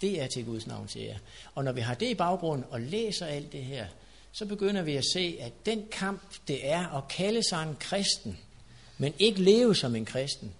Det 0.00 0.22
er 0.22 0.26
til 0.26 0.44
Guds 0.44 0.66
navn 0.66 0.88
til 0.88 1.00
ære. 1.00 1.18
Og 1.54 1.64
når 1.64 1.72
vi 1.72 1.80
har 1.80 1.94
det 1.94 2.10
i 2.10 2.14
baggrund 2.14 2.64
og 2.70 2.80
læser 2.80 3.26
alt 3.26 3.52
det 3.52 3.64
her, 3.64 3.86
så 4.32 4.46
begynder 4.46 4.82
vi 4.82 4.96
at 4.96 5.04
se, 5.12 5.36
at 5.40 5.66
den 5.66 5.86
kamp, 5.90 6.22
det 6.48 6.68
er 6.68 6.96
at 6.96 7.08
kalde 7.08 7.48
sig 7.48 7.62
en 7.62 7.76
kristen, 7.80 8.38
men 8.98 9.14
ikke 9.18 9.42
leve 9.42 9.74
som 9.74 9.96
en 9.96 10.04
kristen, 10.04 10.52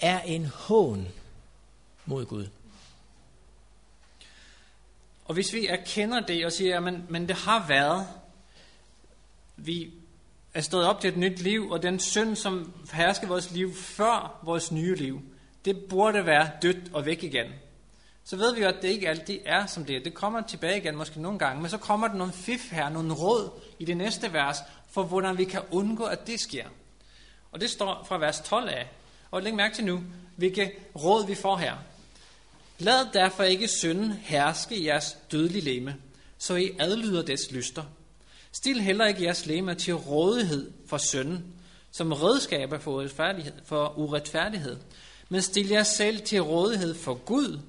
er 0.00 0.20
en 0.20 0.46
hån 0.46 1.08
mod 2.06 2.24
Gud. 2.24 2.46
Og 5.26 5.34
hvis 5.34 5.54
vi 5.54 5.66
erkender 5.66 6.20
det 6.20 6.46
og 6.46 6.52
siger, 6.52 6.80
men, 6.80 7.06
men 7.08 7.28
det 7.28 7.36
har 7.36 7.66
været, 7.68 8.06
vi 9.56 9.92
er 10.54 10.60
stået 10.60 10.86
op 10.86 11.00
til 11.00 11.10
et 11.10 11.16
nyt 11.16 11.40
liv, 11.40 11.70
og 11.70 11.82
den 11.82 11.98
synd, 11.98 12.36
som 12.36 12.72
hersker 12.92 13.26
vores 13.26 13.50
liv 13.50 13.74
før 13.74 14.40
vores 14.42 14.72
nye 14.72 14.94
liv, 14.94 15.22
det 15.64 15.84
burde 15.88 16.26
være 16.26 16.50
dødt 16.62 16.92
og 16.92 17.06
væk 17.06 17.22
igen. 17.22 17.46
Så 18.24 18.36
ved 18.36 18.54
vi 18.54 18.60
jo, 18.60 18.68
at 18.68 18.82
det 18.82 18.88
ikke 18.88 19.08
altid 19.08 19.38
er 19.44 19.66
som 19.66 19.84
det 19.84 19.96
er. 19.96 20.02
Det 20.02 20.14
kommer 20.14 20.40
tilbage 20.40 20.78
igen 20.78 20.96
måske 20.96 21.20
nogle 21.20 21.38
gange, 21.38 21.62
men 21.62 21.70
så 21.70 21.78
kommer 21.78 22.08
der 22.08 22.14
nogle 22.14 22.32
fif 22.32 22.72
her, 22.72 22.88
nogle 22.88 23.14
råd 23.14 23.50
i 23.78 23.84
det 23.84 23.96
næste 23.96 24.32
vers, 24.32 24.58
for 24.90 25.02
hvordan 25.02 25.38
vi 25.38 25.44
kan 25.44 25.60
undgå, 25.70 26.04
at 26.04 26.26
det 26.26 26.40
sker. 26.40 26.64
Og 27.52 27.60
det 27.60 27.70
står 27.70 28.04
fra 28.08 28.18
vers 28.18 28.40
12 28.40 28.68
af. 28.68 28.90
Og 29.30 29.42
læg 29.42 29.54
mærke 29.54 29.74
til 29.74 29.84
nu, 29.84 30.00
hvilke 30.36 30.72
råd 30.96 31.26
vi 31.26 31.34
får 31.34 31.56
her. 31.56 31.76
Lad 32.78 33.06
derfor 33.12 33.42
ikke 33.42 33.68
synden 33.68 34.12
herske 34.12 34.76
i 34.76 34.86
jeres 34.86 35.16
dødelige 35.32 35.64
leme, 35.64 35.96
så 36.38 36.54
I 36.54 36.70
adlyder 36.78 37.22
dets 37.22 37.52
lyster. 37.52 37.82
Stil 38.52 38.80
heller 38.80 39.06
ikke 39.06 39.22
jeres 39.22 39.46
leme 39.46 39.74
til 39.74 39.94
rådighed 39.94 40.72
for 40.86 40.96
synden, 40.96 41.44
som 41.92 42.12
redskaber 42.12 42.78
for 42.78 42.92
uretfærdighed, 42.92 43.52
for 43.64 43.98
uretfærdighed, 43.98 44.76
men 45.28 45.42
stil 45.42 45.68
jer 45.68 45.82
selv 45.82 46.20
til 46.20 46.40
rådighed 46.42 46.94
for 46.94 47.14
Gud, 47.14 47.60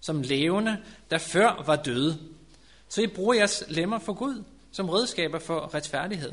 som 0.00 0.22
levende, 0.22 0.76
der 1.10 1.18
før 1.18 1.62
var 1.66 1.76
døde. 1.76 2.18
Så 2.88 3.02
I 3.02 3.06
bruger 3.06 3.34
jeres 3.34 3.64
lemmer 3.68 3.98
for 3.98 4.12
Gud, 4.12 4.44
som 4.72 4.88
redskaber 4.88 5.38
for 5.38 5.74
retfærdighed. 5.74 6.32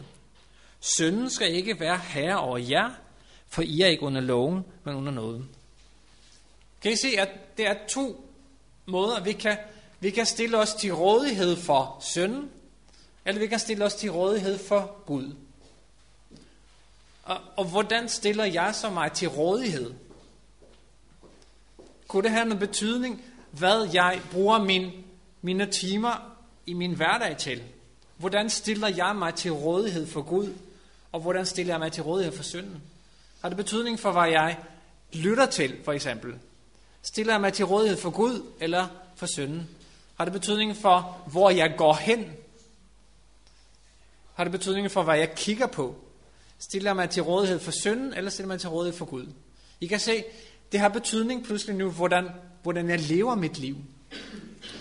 Sønnen 0.80 1.30
skal 1.30 1.56
ikke 1.56 1.80
være 1.80 1.98
herre 1.98 2.40
over 2.40 2.58
jer, 2.58 2.90
for 3.48 3.62
I 3.62 3.82
er 3.82 3.88
ikke 3.88 4.04
under 4.04 4.22
loven, 4.22 4.66
men 4.84 4.96
under 4.96 5.12
nåden. 5.12 5.50
Kan 6.82 6.92
I 6.92 6.96
se, 6.96 7.08
at 7.18 7.58
det 7.58 7.68
er 7.68 7.76
to 7.90 8.30
måder. 8.86 9.24
Vi 9.24 9.34
kan, 9.34 9.58
vi 10.00 10.10
kan 10.10 10.26
stille 10.26 10.58
os 10.58 10.74
til 10.74 10.94
rådighed 10.94 11.56
for 11.56 11.98
synden, 12.02 12.50
eller 13.26 13.42
vi 13.42 13.48
kan 13.48 13.60
stille 13.60 13.86
os 13.86 13.96
til 13.96 14.12
rådighed 14.12 14.58
for 14.58 15.04
Gud. 15.06 15.36
Og, 17.24 17.38
og 17.56 17.66
hvordan 17.66 18.10
stiller 18.10 18.46
jeg 18.46 18.76
så 18.76 18.90
mig 18.90 19.12
til 19.12 19.28
rådighed? 19.28 19.94
Kunne 22.08 22.24
det 22.24 22.32
have 22.32 22.46
noget 22.46 22.60
betydning, 22.60 23.22
hvad 23.52 23.90
jeg 23.94 24.22
bruger 24.32 24.64
min, 24.64 24.92
mine 25.42 25.72
timer 25.72 26.38
i 26.66 26.74
min 26.74 26.94
hverdag 26.94 27.38
til? 27.38 27.64
Hvordan 28.18 28.50
stiller 28.50 28.88
jeg 28.88 29.16
mig 29.16 29.36
til 29.36 29.52
rådighed 29.52 30.08
for 30.08 30.22
Gud? 30.22 30.54
Og 31.12 31.20
hvordan 31.20 31.46
stiller 31.46 31.74
jeg 31.74 31.80
mig 31.80 31.92
til 31.92 32.04
rådighed 32.04 32.36
for 32.36 32.44
synden? 32.44 32.82
Har 33.42 33.50
det 33.50 33.58
betydning 33.58 34.00
for, 34.00 34.12
hvad 34.12 34.30
jeg 34.30 34.58
lytter 35.14 35.46
til, 35.46 35.76
for 35.86 35.94
eksempel? 35.94 36.34
Stiller 37.08 37.34
jeg 37.34 37.42
mig 37.42 37.54
til 37.54 37.66
rådighed 37.66 37.98
for 37.98 38.10
Gud 38.10 38.44
eller 38.60 38.88
for 39.16 39.26
synden? 39.26 39.70
Har 40.16 40.26
det 40.26 40.34
betydning 40.34 40.76
for, 40.76 41.24
hvor 41.32 41.50
jeg 41.50 41.74
går 41.78 41.94
hen? 41.94 42.34
Har 44.34 44.44
det 44.44 44.52
betydning 44.52 44.92
for, 44.92 45.04
hvad 45.04 45.18
jeg 45.18 45.36
kigger 45.36 45.68
på? 45.68 45.96
Stiller 46.60 46.90
jeg 46.90 46.96
mig 46.96 47.10
til 47.10 47.24
rådighed 47.24 47.60
for 47.60 47.72
synden, 47.72 48.14
eller 48.14 48.32
stiller 48.32 48.48
jeg 48.48 48.54
mig 48.54 48.60
til 48.60 48.70
rådighed 48.70 48.98
for 48.98 49.06
Gud? 49.06 49.28
I 49.82 49.88
kan 49.88 50.00
se, 50.00 50.24
det 50.72 50.80
har 50.80 50.90
betydning 50.90 51.46
pludselig 51.46 51.76
nu, 51.76 51.92
hvordan, 51.92 52.30
hvordan 52.64 52.90
jeg 52.90 53.00
lever 53.00 53.36
mit 53.36 53.58
liv. 53.58 53.78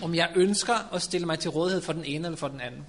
Om 0.01 0.15
jeg 0.15 0.31
ønsker 0.35 0.93
at 0.93 1.01
stille 1.01 1.27
mig 1.27 1.39
til 1.39 1.51
rådighed 1.51 1.81
for 1.81 1.93
den 1.93 2.05
ene 2.05 2.27
eller 2.27 2.37
for 2.37 2.47
den 2.47 2.61
anden. 2.61 2.85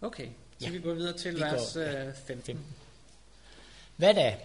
Okay, 0.00 0.28
så 0.58 0.66
ja. 0.66 0.70
vi 0.70 0.78
går 0.78 0.94
videre 0.94 1.16
til 1.16 1.34
vi 1.34 1.40
vers 1.40 1.72
går, 1.74 1.80
ja. 1.80 2.10
15. 2.26 2.56
Øh, 2.56 2.83
hvad 3.96 4.14
da? 4.14 4.36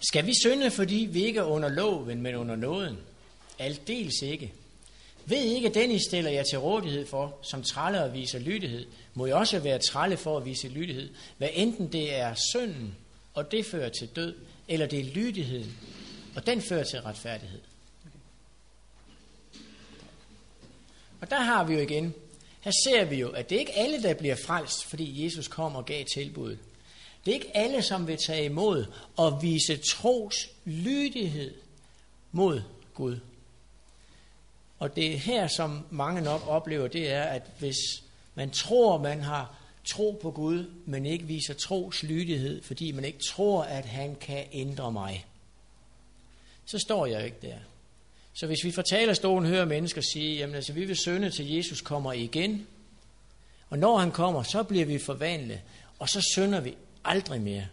Skal 0.00 0.26
vi 0.26 0.32
synde, 0.34 0.70
fordi 0.70 1.08
vi 1.10 1.24
ikke 1.24 1.40
er 1.40 1.44
under 1.44 1.68
loven, 1.68 2.22
men 2.22 2.34
under 2.34 2.56
nåden? 2.56 2.98
Aldeles 3.58 4.22
ikke. 4.22 4.52
Ved 5.26 5.38
ikke, 5.38 5.68
at 5.68 5.74
den 5.74 5.90
I 5.90 5.98
stiller 6.08 6.30
jer 6.30 6.42
til 6.42 6.58
rådighed 6.58 7.06
for, 7.06 7.38
som 7.42 7.62
tralle 7.62 8.04
og 8.04 8.14
viser 8.14 8.38
lydighed, 8.38 8.86
må 9.14 9.26
I 9.26 9.32
også 9.32 9.58
være 9.58 9.78
tralle 9.78 10.16
for 10.16 10.36
at 10.36 10.44
vise 10.44 10.68
lydighed. 10.68 11.10
Hvad 11.38 11.48
enten 11.52 11.92
det 11.92 12.14
er 12.14 12.34
synden, 12.52 12.94
og 13.34 13.52
det 13.52 13.66
fører 13.66 13.88
til 13.88 14.08
død, 14.16 14.34
eller 14.68 14.86
det 14.86 15.00
er 15.00 15.04
lydigheden, 15.04 15.76
og 16.36 16.46
den 16.46 16.62
fører 16.62 16.84
til 16.84 17.00
retfærdighed. 17.00 17.60
Og 21.20 21.30
der 21.30 21.40
har 21.40 21.64
vi 21.64 21.74
jo 21.74 21.80
igen, 21.80 22.14
her 22.60 22.72
ser 22.84 23.04
vi 23.04 23.16
jo, 23.16 23.28
at 23.28 23.50
det 23.50 23.56
er 23.56 23.60
ikke 23.60 23.78
alle, 23.78 24.02
der 24.02 24.14
bliver 24.14 24.36
frelst, 24.46 24.84
fordi 24.84 25.24
Jesus 25.24 25.48
kom 25.48 25.76
og 25.76 25.84
gav 25.84 26.04
tilbuddet. 26.14 26.58
Det 27.24 27.30
er 27.30 27.34
ikke 27.34 27.56
alle, 27.56 27.82
som 27.82 28.06
vil 28.06 28.18
tage 28.26 28.44
imod 28.44 28.86
og 29.16 29.42
vise 29.42 29.76
tros 29.76 30.48
lydighed 30.64 31.54
mod 32.32 32.62
Gud. 32.94 33.20
Og 34.78 34.96
det 34.96 35.14
er 35.14 35.16
her, 35.16 35.48
som 35.48 35.86
mange 35.90 36.20
nok 36.20 36.48
oplever, 36.48 36.88
det 36.88 37.10
er, 37.12 37.22
at 37.22 37.42
hvis 37.58 37.76
man 38.34 38.50
tror, 38.50 38.98
man 38.98 39.20
har 39.20 39.54
tro 39.84 40.18
på 40.22 40.30
Gud, 40.30 40.70
men 40.86 41.06
ikke 41.06 41.24
viser 41.24 41.54
tros 41.54 42.02
lydighed, 42.02 42.62
fordi 42.62 42.92
man 42.92 43.04
ikke 43.04 43.18
tror, 43.30 43.62
at 43.62 43.84
han 43.84 44.16
kan 44.20 44.44
ændre 44.52 44.92
mig, 44.92 45.26
så 46.66 46.78
står 46.78 47.06
jeg 47.06 47.24
ikke 47.24 47.36
der. 47.42 47.56
Så 48.32 48.46
hvis 48.46 48.64
vi 48.64 48.72
fra 48.72 48.82
talerstolen 48.82 49.48
hører 49.48 49.64
mennesker 49.64 50.00
sige, 50.12 50.36
jamen 50.36 50.56
altså 50.56 50.72
vi 50.72 50.84
vil 50.84 50.96
synde 50.96 51.30
til 51.30 51.54
Jesus 51.54 51.80
kommer 51.80 52.12
igen, 52.12 52.66
og 53.70 53.78
når 53.78 53.98
han 53.98 54.10
kommer, 54.10 54.42
så 54.42 54.62
bliver 54.62 54.84
vi 54.84 54.98
forvandlet, 54.98 55.60
og 55.98 56.08
så 56.08 56.20
synder 56.34 56.60
vi 56.60 56.74
aldrig 57.04 57.40
mere. 57.40 57.66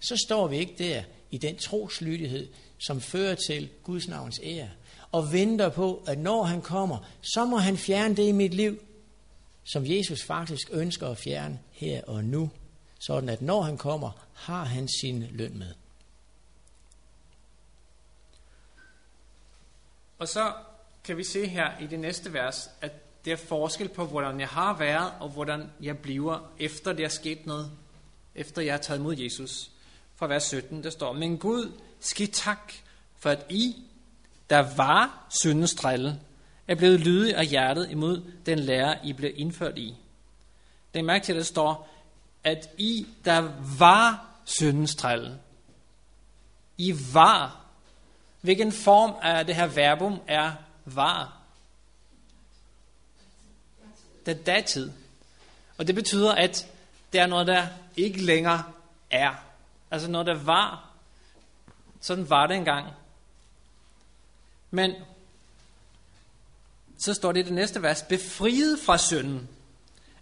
Så 0.00 0.16
står 0.26 0.46
vi 0.46 0.56
ikke 0.56 0.74
der 0.78 1.02
i 1.30 1.38
den 1.38 1.56
troslydighed, 1.56 2.48
som 2.78 3.00
fører 3.00 3.34
til 3.34 3.68
Guds 3.82 4.08
navns 4.08 4.40
ære, 4.42 4.70
og 5.12 5.32
venter 5.32 5.68
på, 5.68 6.04
at 6.06 6.18
når 6.18 6.42
han 6.42 6.62
kommer, 6.62 6.98
så 7.22 7.44
må 7.44 7.56
han 7.56 7.76
fjerne 7.76 8.16
det 8.16 8.28
i 8.28 8.32
mit 8.32 8.54
liv, 8.54 8.78
som 9.64 9.82
Jesus 9.86 10.24
faktisk 10.24 10.68
ønsker 10.72 11.08
at 11.08 11.18
fjerne 11.18 11.58
her 11.70 12.04
og 12.04 12.24
nu, 12.24 12.50
sådan 12.98 13.28
at 13.28 13.42
når 13.42 13.62
han 13.62 13.78
kommer, 13.78 14.10
har 14.34 14.64
han 14.64 14.88
sin 15.00 15.26
løn 15.30 15.58
med. 15.58 15.74
Og 20.18 20.28
så 20.28 20.52
kan 21.04 21.16
vi 21.16 21.24
se 21.24 21.46
her 21.46 21.78
i 21.78 21.86
det 21.86 21.98
næste 21.98 22.32
vers, 22.32 22.70
at 22.80 22.92
der 23.24 23.32
er 23.32 23.36
forskel 23.36 23.88
på, 23.88 24.06
hvordan 24.06 24.40
jeg 24.40 24.48
har 24.48 24.78
været, 24.78 25.12
og 25.20 25.28
hvordan 25.28 25.70
jeg 25.80 25.98
bliver, 25.98 26.52
efter 26.58 26.92
det 26.92 27.04
er 27.04 27.08
sket 27.08 27.46
noget, 27.46 27.70
efter 28.38 28.62
jeg 28.62 28.72
har 28.72 28.78
taget 28.78 28.98
imod 28.98 29.16
Jesus. 29.16 29.70
Fra 30.16 30.26
vers 30.26 30.44
17, 30.44 30.82
der 30.82 30.90
står, 30.90 31.12
Men 31.12 31.38
Gud, 31.38 31.72
skidt 32.00 32.32
tak, 32.32 32.72
for 33.18 33.30
at 33.30 33.46
I, 33.50 33.76
der 34.50 34.74
var 34.76 35.26
syndens 35.42 35.74
trælle, 35.74 36.20
er 36.68 36.74
blevet 36.74 37.00
lydige 37.00 37.36
af 37.36 37.46
hjertet 37.46 37.90
imod 37.90 38.22
den 38.46 38.58
lærer, 38.58 39.04
I 39.04 39.12
blev 39.12 39.32
indført 39.34 39.78
i. 39.78 39.94
Det 40.94 41.00
er 41.00 41.04
mærke 41.04 41.24
til, 41.24 41.32
at 41.32 41.36
der 41.36 41.42
står, 41.42 41.88
at 42.44 42.70
I, 42.78 43.06
der 43.24 43.50
var 43.78 44.26
syndens 44.44 44.94
trælle. 44.94 45.38
I 46.78 46.94
var 47.12 47.68
Hvilken 48.40 48.72
form 48.72 49.14
af 49.22 49.46
det 49.46 49.54
her 49.54 49.66
verbum 49.66 50.20
er 50.26 50.52
var? 50.84 51.36
Det 54.26 54.38
er 54.38 54.42
datid. 54.42 54.92
Og 55.78 55.86
det 55.86 55.94
betyder, 55.94 56.34
at 56.34 56.66
det 57.12 57.20
er 57.20 57.26
noget, 57.26 57.46
der 57.46 57.66
ikke 57.96 58.22
længere 58.22 58.62
er. 59.10 59.34
Altså 59.90 60.10
noget, 60.10 60.26
der 60.26 60.34
var. 60.34 60.88
Sådan 62.00 62.30
var 62.30 62.46
det 62.46 62.56
engang. 62.56 62.86
Men 64.70 64.94
så 66.98 67.14
står 67.14 67.32
det 67.32 67.40
i 67.40 67.42
det 67.42 67.52
næste 67.52 67.82
vers, 67.82 68.02
befriet 68.02 68.78
fra 68.86 68.98
synden, 68.98 69.48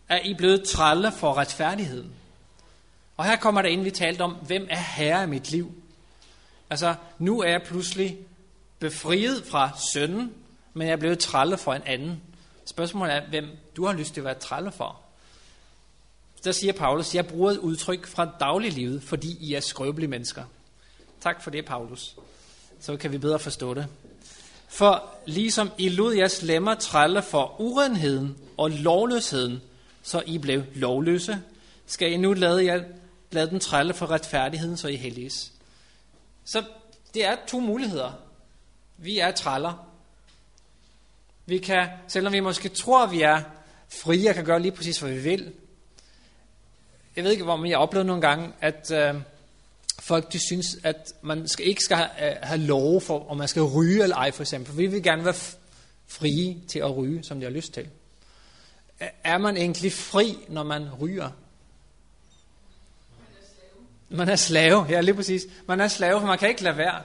er 0.08 0.18
I 0.18 0.34
blevet 0.34 0.68
trælle 0.68 1.12
for 1.12 1.34
retfærdigheden. 1.34 2.12
Og 3.16 3.24
her 3.24 3.36
kommer 3.36 3.62
der 3.62 3.68
ind, 3.68 3.82
vi 3.82 3.90
talte 3.90 4.22
om, 4.22 4.32
hvem 4.32 4.66
er 4.70 4.76
herre 4.76 5.24
i 5.24 5.26
mit 5.26 5.50
liv? 5.50 5.74
Altså, 6.70 6.94
nu 7.18 7.40
er 7.40 7.48
jeg 7.48 7.62
pludselig 7.62 8.18
befriet 8.78 9.44
fra 9.46 9.70
synden, 9.92 10.34
men 10.74 10.86
jeg 10.86 10.92
er 10.92 10.96
blevet 10.96 11.18
trælle 11.18 11.58
for 11.58 11.74
en 11.74 11.82
anden. 11.82 12.22
Spørgsmålet 12.64 13.14
er, 13.14 13.28
hvem 13.28 13.56
du 13.76 13.86
har 13.86 13.92
lyst 13.92 14.14
til 14.14 14.20
at 14.20 14.24
være 14.24 14.34
trælle 14.34 14.72
for. 14.72 15.00
Der 16.44 16.52
siger 16.52 16.72
Paulus, 16.72 17.14
jeg 17.14 17.26
bruger 17.26 17.50
et 17.50 17.58
udtryk 17.58 18.06
fra 18.06 18.28
dagliglivet, 18.40 19.02
fordi 19.02 19.36
I 19.40 19.54
er 19.54 19.60
skrøbelige 19.60 20.10
mennesker. 20.10 20.44
Tak 21.20 21.42
for 21.42 21.50
det, 21.50 21.64
Paulus. 21.64 22.16
Så 22.80 22.96
kan 22.96 23.12
vi 23.12 23.18
bedre 23.18 23.38
forstå 23.38 23.74
det. 23.74 23.86
For 24.68 25.04
ligesom 25.26 25.70
I 25.78 25.88
lod 25.88 26.14
jeres 26.14 26.42
lemmer 26.42 26.74
trælle 26.74 27.22
for 27.22 27.60
urenheden 27.60 28.36
og 28.56 28.70
lovløsheden, 28.70 29.62
så 30.02 30.22
I 30.26 30.38
blev 30.38 30.62
lovløse, 30.74 31.42
skal 31.86 32.12
I 32.12 32.16
nu 32.16 32.32
lade, 32.32 32.64
jer, 32.64 32.84
lade 33.30 33.50
den 33.50 33.60
trælle 33.60 33.94
for 33.94 34.10
retfærdigheden, 34.10 34.76
så 34.76 34.88
I 34.88 34.96
helliges. 34.96 35.52
Så 36.44 36.64
det 37.14 37.24
er 37.24 37.36
to 37.48 37.60
muligheder. 37.60 38.12
Vi 38.98 39.18
er 39.18 39.30
træller. 39.30 39.88
Vi 41.46 41.58
kan, 41.58 41.88
selvom 42.08 42.32
vi 42.32 42.40
måske 42.40 42.68
tror, 42.68 43.04
at 43.04 43.10
vi 43.10 43.22
er 43.22 43.42
frie 43.88 44.28
og 44.28 44.34
kan 44.34 44.44
gøre 44.44 44.62
lige 44.62 44.72
præcis, 44.72 44.98
hvad 44.98 45.10
vi 45.10 45.20
vil. 45.20 45.52
Jeg 47.16 47.24
ved 47.24 47.30
ikke, 47.30 47.44
hvor 47.44 47.64
jeg 47.64 47.76
har 47.76 47.82
oplevet 47.82 48.06
nogle 48.06 48.22
gange, 48.22 48.52
at 48.60 48.90
øh, 48.90 49.14
folk 49.98 50.32
de 50.32 50.38
synes, 50.38 50.66
at 50.82 51.12
man 51.22 51.48
skal, 51.48 51.66
ikke 51.66 51.82
skal 51.82 51.96
have, 51.96 52.30
øh, 52.30 52.36
have 52.42 52.60
lov 52.60 53.00
for, 53.00 53.30
om 53.30 53.36
man 53.36 53.48
skal 53.48 53.62
ryge 53.62 54.02
eller 54.02 54.16
ej, 54.16 54.30
for 54.30 54.42
eksempel. 54.42 54.78
Vi 54.78 54.86
vil 54.86 55.02
gerne 55.02 55.24
være 55.24 55.34
frie 56.06 56.56
til 56.68 56.78
at 56.78 56.96
ryge, 56.96 57.24
som 57.24 57.40
de 57.40 57.44
har 57.44 57.50
lyst 57.50 57.74
til. 57.74 57.88
Er 59.24 59.38
man 59.38 59.56
egentlig 59.56 59.92
fri, 59.92 60.38
når 60.48 60.62
man 60.62 60.88
ryger? 61.00 61.30
Man 64.08 64.28
er 64.28 64.36
slave, 64.36 64.86
ja 64.88 65.00
lige 65.00 65.14
præcis. 65.14 65.46
Man 65.66 65.80
er 65.80 65.88
slave, 65.88 66.20
for 66.20 66.26
man 66.26 66.38
kan 66.38 66.48
ikke 66.48 66.62
lade 66.62 66.76
være. 66.76 67.02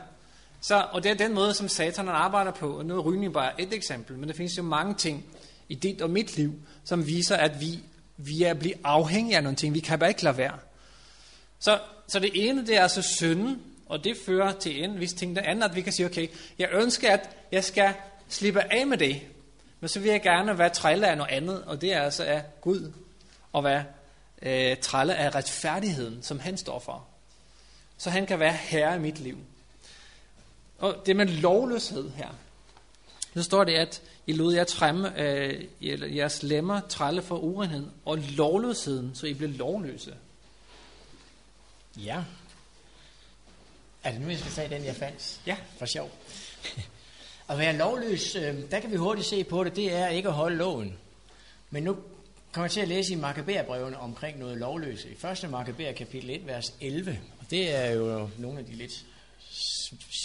Så, 0.61 0.87
og 0.91 1.03
det 1.03 1.11
er 1.11 1.15
den 1.15 1.33
måde, 1.33 1.53
som 1.53 1.67
satan 1.67 2.07
arbejder 2.07 2.51
på. 2.51 2.77
Og 2.77 2.85
nu 2.85 2.97
er 2.97 3.01
rygning 3.01 3.33
bare 3.33 3.61
et 3.61 3.73
eksempel, 3.73 4.17
men 4.17 4.29
der 4.29 4.35
findes 4.35 4.57
jo 4.57 4.63
mange 4.63 4.95
ting 4.95 5.25
i 5.69 5.75
dit 5.75 6.01
og 6.01 6.09
mit 6.09 6.37
liv, 6.37 6.53
som 6.83 7.07
viser, 7.07 7.35
at 7.35 7.61
vi, 7.61 7.79
vi 8.25 8.43
er 8.43 8.53
blevet 8.53 8.77
afhængige 8.83 9.37
af 9.37 9.43
nogle 9.43 9.55
ting. 9.55 9.73
Vi 9.73 9.79
kan 9.79 9.99
bare 9.99 10.09
ikke 10.09 10.23
lade 10.23 10.37
være. 10.37 10.57
Så, 11.59 11.79
så 12.07 12.19
det 12.19 12.31
ene, 12.33 12.67
det 12.67 12.77
er 12.77 12.81
altså 12.81 13.01
synden, 13.01 13.61
og 13.85 14.03
det 14.03 14.17
fører 14.25 14.51
til 14.51 14.83
en 14.83 14.99
vis 14.99 15.13
ting. 15.13 15.35
Det 15.35 15.41
andet, 15.41 15.63
at 15.63 15.75
vi 15.75 15.81
kan 15.81 15.93
sige, 15.93 16.05
okay, 16.05 16.27
jeg 16.59 16.69
ønsker, 16.73 17.13
at 17.13 17.29
jeg 17.51 17.63
skal 17.63 17.93
slippe 18.29 18.73
af 18.73 18.87
med 18.87 18.97
det, 18.97 19.21
men 19.79 19.87
så 19.87 19.99
vil 19.99 20.11
jeg 20.11 20.21
gerne 20.21 20.57
være 20.57 20.69
trælle 20.69 21.07
af 21.07 21.17
noget 21.17 21.31
andet, 21.31 21.63
og 21.63 21.81
det 21.81 21.93
er 21.93 22.01
altså 22.01 22.23
af 22.23 22.43
Gud, 22.61 22.91
og 23.53 23.63
være 23.63 23.83
øh, 24.41 24.77
trælle 24.77 25.15
af 25.15 25.35
retfærdigheden, 25.35 26.23
som 26.23 26.39
han 26.39 26.57
står 26.57 26.79
for. 26.79 27.05
Så 27.97 28.09
han 28.09 28.25
kan 28.25 28.39
være 28.39 28.53
herre 28.53 28.95
i 28.95 28.99
mit 28.99 29.19
liv. 29.19 29.37
Og 30.79 31.03
det 31.05 31.15
med 31.15 31.25
lovløshed 31.25 32.11
her, 32.11 32.29
så 33.33 33.43
står 33.43 33.63
det, 33.63 33.73
at 33.73 34.01
I 34.27 34.33
lod 34.33 34.53
jer 34.53 34.63
træmme, 34.63 35.21
øh, 35.21 35.67
jeres 36.17 36.43
lemmer 36.43 36.81
trælle 36.89 37.21
for 37.21 37.37
urenhed 37.37 37.87
og 38.05 38.17
lovløsheden, 38.17 39.11
så 39.15 39.27
I 39.27 39.33
blev 39.33 39.49
lovløse. 39.49 40.15
Ja. 41.97 42.23
Er 44.03 44.11
det 44.11 44.21
nu, 44.21 44.29
jeg 44.29 44.39
skal 44.39 44.51
tage 44.51 44.69
den, 44.69 44.85
jeg 44.85 44.95
fandt? 44.95 45.41
Ja. 45.47 45.57
For 45.77 45.85
sjov. 45.85 46.11
At 47.49 47.57
være 47.57 47.77
lovløs, 47.77 48.35
øh, 48.35 48.71
der 48.71 48.79
kan 48.79 48.91
vi 48.91 48.95
hurtigt 48.95 49.27
se 49.27 49.43
på 49.43 49.63
det, 49.63 49.75
det 49.75 49.93
er 49.93 50.07
ikke 50.07 50.29
at 50.29 50.35
holde 50.35 50.57
loven. 50.57 50.97
Men 51.69 51.83
nu 51.83 51.97
kommer 52.51 52.65
jeg 52.65 52.71
til 52.71 52.79
at 52.79 52.87
læse 52.87 53.13
i 53.13 53.15
Makkabærbrevene 53.15 53.99
omkring 53.99 54.39
noget 54.39 54.57
lovløse. 54.57 55.09
I 55.09 55.27
1. 55.43 55.49
Makkabær 55.49 55.91
kapitel 55.91 56.29
1, 56.29 56.47
vers 56.47 56.73
11. 56.81 57.19
Og 57.39 57.45
det 57.49 57.75
er 57.75 57.91
jo 57.91 58.29
nogle 58.37 58.59
af 58.59 58.65
de 58.65 58.73
lidt 58.73 59.05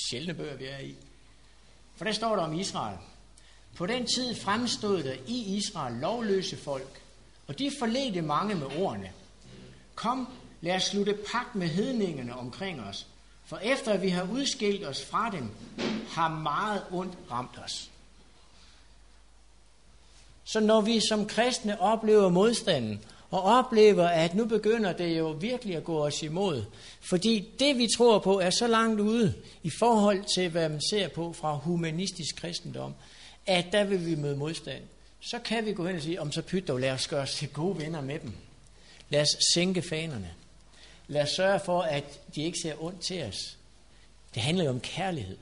sjældne 0.08 0.34
bøger, 0.34 0.56
vi 0.56 0.64
er 0.64 0.78
i. 0.78 0.96
For 1.96 2.04
der 2.04 2.12
står 2.12 2.36
der 2.36 2.42
om 2.42 2.58
Israel. 2.58 2.98
På 3.76 3.86
den 3.86 4.06
tid 4.06 4.34
fremstod 4.34 5.02
der 5.02 5.14
i 5.26 5.56
Israel 5.56 5.94
lovløse 5.94 6.56
folk, 6.56 7.02
og 7.46 7.58
de 7.58 7.70
forledte 7.78 8.22
mange 8.22 8.54
med 8.54 8.66
ordene. 8.78 9.12
Kom, 9.94 10.28
lad 10.60 10.74
os 10.74 10.82
slutte 10.82 11.18
pagt 11.32 11.54
med 11.54 11.68
hedningerne 11.68 12.36
omkring 12.36 12.80
os, 12.80 13.06
for 13.44 13.56
efter 13.56 13.92
at 13.92 14.02
vi 14.02 14.08
har 14.08 14.28
udskilt 14.32 14.86
os 14.86 15.04
fra 15.04 15.30
dem, 15.30 15.50
har 16.08 16.28
meget 16.28 16.82
ondt 16.90 17.18
ramt 17.30 17.58
os. 17.64 17.90
Så 20.44 20.60
når 20.60 20.80
vi 20.80 21.00
som 21.08 21.26
kristne 21.26 21.80
oplever 21.80 22.28
modstanden, 22.28 23.04
og 23.30 23.42
oplever, 23.42 24.06
at 24.06 24.34
nu 24.34 24.44
begynder 24.44 24.92
det 24.92 25.18
jo 25.18 25.28
virkelig 25.28 25.76
at 25.76 25.84
gå 25.84 26.06
os 26.06 26.22
imod, 26.22 26.64
fordi 27.00 27.48
det 27.58 27.78
vi 27.78 27.88
tror 27.96 28.18
på 28.18 28.40
er 28.40 28.50
så 28.50 28.66
langt 28.66 29.00
ude 29.00 29.34
i 29.62 29.70
forhold 29.78 30.24
til, 30.34 30.48
hvad 30.48 30.68
man 30.68 30.80
ser 30.80 31.08
på 31.08 31.32
fra 31.32 31.54
humanistisk 31.54 32.36
kristendom, 32.36 32.94
at 33.46 33.66
der 33.72 33.84
vil 33.84 34.06
vi 34.06 34.14
møde 34.14 34.36
modstand. 34.36 34.82
Så 35.20 35.38
kan 35.38 35.66
vi 35.66 35.72
gå 35.72 35.86
hen 35.86 35.96
og 35.96 36.02
sige, 36.02 36.20
om 36.20 36.32
så 36.32 36.42
pyt 36.42 36.68
dog, 36.68 36.80
lad 36.80 36.90
os 36.90 37.08
gøre 37.08 37.22
os 37.22 37.34
til 37.34 37.48
gode 37.48 37.78
venner 37.78 38.00
med 38.00 38.18
dem. 38.18 38.32
Lad 39.08 39.20
os 39.20 39.36
sænke 39.54 39.82
fanerne. 39.82 40.30
Lad 41.08 41.22
os 41.22 41.30
sørge 41.30 41.60
for, 41.60 41.80
at 41.80 42.20
de 42.34 42.42
ikke 42.42 42.58
ser 42.58 42.84
ondt 42.84 43.00
til 43.00 43.22
os. 43.22 43.58
Det 44.34 44.42
handler 44.42 44.64
jo 44.64 44.70
om 44.70 44.80
kærlighed. 44.80 45.36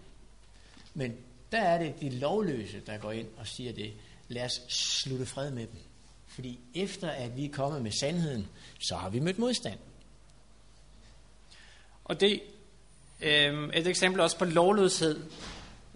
Men 0.94 1.16
der 1.52 1.60
er 1.60 1.78
det 1.78 2.00
de 2.00 2.10
lovløse, 2.10 2.80
der 2.86 2.98
går 2.98 3.12
ind 3.12 3.28
og 3.36 3.46
siger 3.46 3.72
det. 3.72 3.92
Lad 4.28 4.44
os 4.44 4.60
slutte 4.68 5.26
fred 5.26 5.50
med 5.50 5.66
dem. 5.66 5.78
Fordi 6.34 6.60
efter 6.74 7.10
at 7.10 7.36
vi 7.36 7.44
er 7.44 7.52
kommet 7.52 7.82
med 7.82 7.90
sandheden, 8.00 8.48
så 8.80 8.96
har 8.96 9.08
vi 9.08 9.20
mødt 9.20 9.38
modstand. 9.38 9.78
Og 12.04 12.20
det 12.20 12.40
øh, 13.20 13.68
et 13.74 13.86
eksempel 13.86 14.20
også 14.20 14.38
på 14.38 14.44
lovløshed 14.44 15.24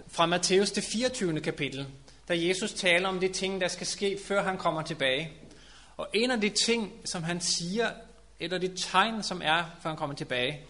fra 0.09 0.27
Matthæus 0.27 0.71
det 0.71 0.85
24. 0.85 1.41
kapitel, 1.41 1.87
da 2.29 2.47
Jesus 2.47 2.73
taler 2.73 3.09
om 3.09 3.21
de 3.21 3.29
ting, 3.29 3.61
der 3.61 3.69
skal 3.69 3.87
ske, 3.87 4.19
før 4.25 4.43
han 4.43 4.59
kommer 4.59 4.83
tilbage. 4.83 5.33
Og 5.97 6.09
en 6.13 6.31
af 6.31 6.41
de 6.41 6.49
ting, 6.49 6.93
som 7.05 7.23
han 7.23 7.41
siger, 7.41 7.91
et 8.41 8.53
af 8.53 8.61
de 8.61 8.77
tegn, 8.77 9.23
som 9.23 9.43
er, 9.45 9.65
før 9.83 9.91
han 9.91 9.97
kommer 9.97 10.17
tilbage, 10.17 10.61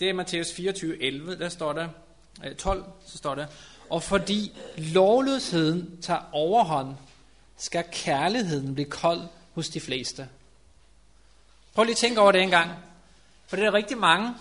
det 0.00 0.08
er 0.08 0.12
Matthæus 0.12 0.52
24, 0.52 1.02
11, 1.02 1.38
der 1.38 1.48
står 1.48 1.72
der, 1.72 1.88
øh, 2.44 2.54
12, 2.56 2.84
så 3.06 3.18
står 3.18 3.34
der, 3.34 3.46
og 3.90 4.02
fordi 4.02 4.58
lovløsheden 4.76 6.00
tager 6.02 6.20
overhånd, 6.32 6.94
skal 7.58 7.84
kærligheden 7.92 8.74
blive 8.74 8.90
kold 8.90 9.20
hos 9.54 9.68
de 9.68 9.80
fleste. 9.80 10.28
Prøv 11.74 11.84
lige 11.84 11.92
at 11.92 11.98
tænke 11.98 12.20
over 12.20 12.32
det 12.32 12.42
en 12.42 12.50
gang. 12.50 12.70
For 13.46 13.56
det 13.56 13.64
er 13.64 13.74
rigtig 13.74 13.98
mange, 13.98 14.34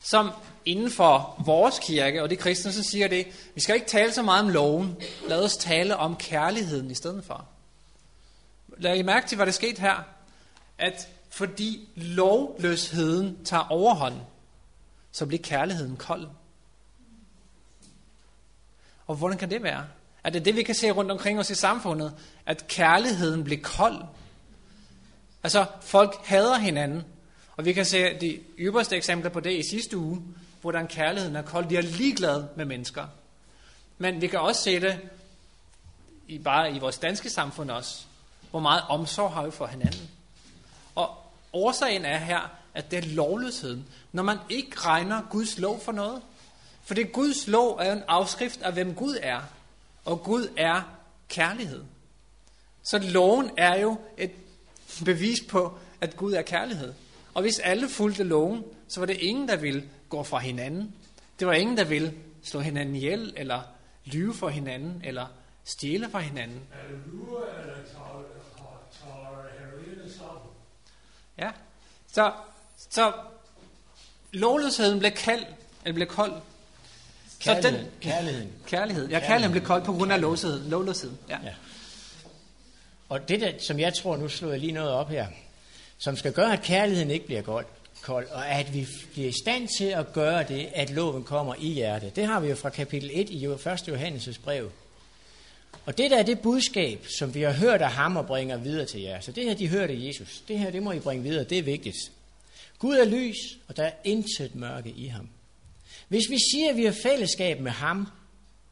som 0.00 0.30
inden 0.64 0.90
for 0.90 1.42
vores 1.44 1.78
kirke, 1.78 2.22
og 2.22 2.30
de 2.30 2.36
kristne, 2.36 2.72
så 2.72 2.82
siger 2.82 3.08
det, 3.08 3.50
vi 3.54 3.60
skal 3.60 3.74
ikke 3.74 3.86
tale 3.86 4.12
så 4.12 4.22
meget 4.22 4.42
om 4.42 4.48
loven, 4.48 4.96
lad 5.28 5.44
os 5.44 5.56
tale 5.56 5.96
om 5.96 6.16
kærligheden 6.16 6.90
i 6.90 6.94
stedet 6.94 7.24
for. 7.24 7.46
Lad 8.78 8.96
I 8.96 9.02
mærke 9.02 9.28
til, 9.28 9.36
hvad 9.36 9.46
der 9.46 9.52
skete 9.52 9.80
her? 9.80 10.02
At 10.78 11.08
fordi 11.30 11.88
lovløsheden 11.94 13.44
tager 13.44 13.68
overhånd, 13.70 14.14
så 15.12 15.26
bliver 15.26 15.42
kærligheden 15.42 15.96
kold. 15.96 16.28
Og 19.06 19.16
hvordan 19.16 19.38
kan 19.38 19.50
det 19.50 19.62
være? 19.62 19.86
At 20.26 20.34
det 20.34 20.44
det, 20.44 20.56
vi 20.56 20.62
kan 20.62 20.74
se 20.74 20.90
rundt 20.90 21.10
omkring 21.10 21.38
os 21.38 21.50
i 21.50 21.54
samfundet? 21.54 22.14
At 22.46 22.66
kærligheden 22.68 23.44
bliver 23.44 23.62
kold? 23.62 24.02
Altså, 25.42 25.66
folk 25.80 26.16
hader 26.24 26.58
hinanden. 26.58 27.04
Og 27.56 27.64
vi 27.64 27.72
kan 27.72 27.84
se 27.84 28.18
de 28.20 28.40
ypperste 28.58 28.96
eksempler 28.96 29.30
på 29.30 29.40
det 29.40 29.52
i 29.52 29.62
sidste 29.70 29.96
uge, 29.96 30.22
hvordan 30.60 30.86
kærligheden 30.86 31.36
er 31.36 31.42
kold. 31.42 31.68
De 31.68 31.76
er 31.76 31.82
ligeglade 31.82 32.48
med 32.56 32.64
mennesker. 32.64 33.06
Men 33.98 34.20
vi 34.20 34.26
kan 34.26 34.38
også 34.38 34.62
se 34.62 34.80
det 34.80 34.98
i, 36.28 36.38
bare 36.38 36.72
i 36.72 36.78
vores 36.78 36.98
danske 36.98 37.30
samfund 37.30 37.70
også. 37.70 38.04
Hvor 38.50 38.60
meget 38.60 38.82
omsorg 38.88 39.32
har 39.32 39.44
vi 39.44 39.50
for 39.50 39.66
hinanden. 39.66 40.10
Og 40.94 41.16
årsagen 41.52 42.04
er 42.04 42.18
her, 42.18 42.50
at 42.74 42.90
det 42.90 42.98
er 42.98 43.08
lovløsheden. 43.08 43.86
Når 44.12 44.22
man 44.22 44.38
ikke 44.48 44.78
regner 44.80 45.22
Guds 45.30 45.58
lov 45.58 45.80
for 45.80 45.92
noget. 45.92 46.22
For 46.84 46.94
det 46.94 47.12
Guds 47.12 47.46
lov 47.46 47.78
er 47.80 47.92
en 47.92 48.02
afskrift 48.08 48.62
af, 48.62 48.72
hvem 48.72 48.94
Gud 48.94 49.18
er. 49.22 49.40
Og 50.06 50.22
Gud 50.22 50.48
er 50.56 50.82
kærlighed. 51.28 51.84
Så 52.82 52.98
loven 52.98 53.50
er 53.56 53.80
jo 53.80 53.98
et 54.18 54.30
bevis 55.04 55.40
på, 55.48 55.78
at 56.00 56.16
Gud 56.16 56.32
er 56.32 56.42
kærlighed. 56.42 56.94
Og 57.34 57.42
hvis 57.42 57.58
alle 57.58 57.88
fulgte 57.88 58.24
loven, 58.24 58.64
så 58.88 59.00
var 59.00 59.06
det 59.06 59.16
ingen, 59.16 59.48
der 59.48 59.56
ville 59.56 59.88
gå 60.08 60.22
fra 60.22 60.38
hinanden. 60.38 60.94
Det 61.38 61.46
var 61.46 61.52
ingen, 61.52 61.76
der 61.76 61.84
ville 61.84 62.14
slå 62.42 62.60
hinanden 62.60 62.96
ihjel, 62.96 63.34
eller 63.36 63.62
lyve 64.04 64.34
for 64.34 64.48
hinanden, 64.48 65.02
eller 65.04 65.26
stjæle 65.64 66.10
fra 66.10 66.18
hinanden. 66.18 66.62
Ja. 71.38 71.50
Så, 72.12 72.32
så 72.90 73.12
lovløsheden 74.32 74.98
blev 74.98 75.12
kald, 75.12 75.44
eller 75.84 75.94
blev 75.94 76.06
kold. 76.06 76.32
Kærligheden. 77.40 77.84
den- 77.84 77.92
kærligheden. 78.00 78.52
Kærlighed. 78.66 79.08
Ja, 79.08 79.18
kærligheden 79.20 79.52
blev 79.52 79.64
kold 79.64 79.84
på 79.84 79.92
grund 79.92 80.12
af 80.12 80.20
lovløsheden. 80.20 80.70
lovløsheden. 80.70 81.18
Ja. 81.28 81.38
Ja. 81.44 81.52
Og 83.08 83.28
det, 83.28 83.40
der, 83.40 83.52
som 83.58 83.80
jeg 83.80 83.94
tror, 83.94 84.16
nu 84.16 84.28
slår 84.28 84.50
jeg 84.50 84.60
lige 84.60 84.72
noget 84.72 84.90
op 84.90 85.08
her, 85.10 85.26
som 85.98 86.16
skal 86.16 86.32
gøre, 86.32 86.52
at 86.52 86.62
kærligheden 86.62 87.10
ikke 87.10 87.26
bliver 87.26 87.42
kold, 87.42 87.66
kold, 88.02 88.26
og 88.28 88.48
at 88.48 88.74
vi 88.74 88.86
bliver 89.12 89.28
i 89.28 89.32
stand 89.42 89.68
til 89.78 89.84
at 89.84 90.12
gøre 90.12 90.44
det, 90.48 90.68
at 90.74 90.90
loven 90.90 91.24
kommer 91.24 91.54
i 91.58 91.68
hjertet. 91.72 92.16
Det 92.16 92.26
har 92.26 92.40
vi 92.40 92.48
jo 92.48 92.54
fra 92.54 92.70
kapitel 92.70 93.10
1 93.12 93.30
i 93.30 93.44
1. 93.46 93.56
Johannes' 93.88 94.40
brev. 94.44 94.70
Og 95.86 95.98
det 95.98 96.10
der 96.10 96.18
er 96.18 96.22
det 96.22 96.40
budskab, 96.40 97.06
som 97.18 97.34
vi 97.34 97.42
har 97.42 97.52
hørt 97.52 97.82
af 97.82 97.90
ham 97.90 98.16
og 98.16 98.26
bringer 98.26 98.56
videre 98.56 98.86
til 98.86 99.00
jer. 99.00 99.20
Så 99.20 99.32
det 99.32 99.44
her, 99.44 99.54
de 99.54 99.68
hørte 99.68 99.92
af 99.92 99.98
Jesus. 100.00 100.42
Det 100.48 100.58
her, 100.58 100.70
det 100.70 100.82
må 100.82 100.92
I 100.92 100.98
bringe 101.00 101.22
videre. 101.24 101.44
Det 101.44 101.58
er 101.58 101.62
vigtigt. 101.62 101.96
Gud 102.78 102.96
er 102.96 103.04
lys, 103.04 103.36
og 103.68 103.76
der 103.76 103.82
er 103.84 103.90
intet 104.04 104.54
mørke 104.54 104.90
i 104.90 105.06
ham. 105.06 105.28
Hvis 106.08 106.30
vi 106.30 106.38
siger, 106.52 106.70
at 106.70 106.76
vi 106.76 106.84
har 106.84 106.96
fællesskab 107.02 107.60
med 107.60 107.72
ham, 107.72 108.08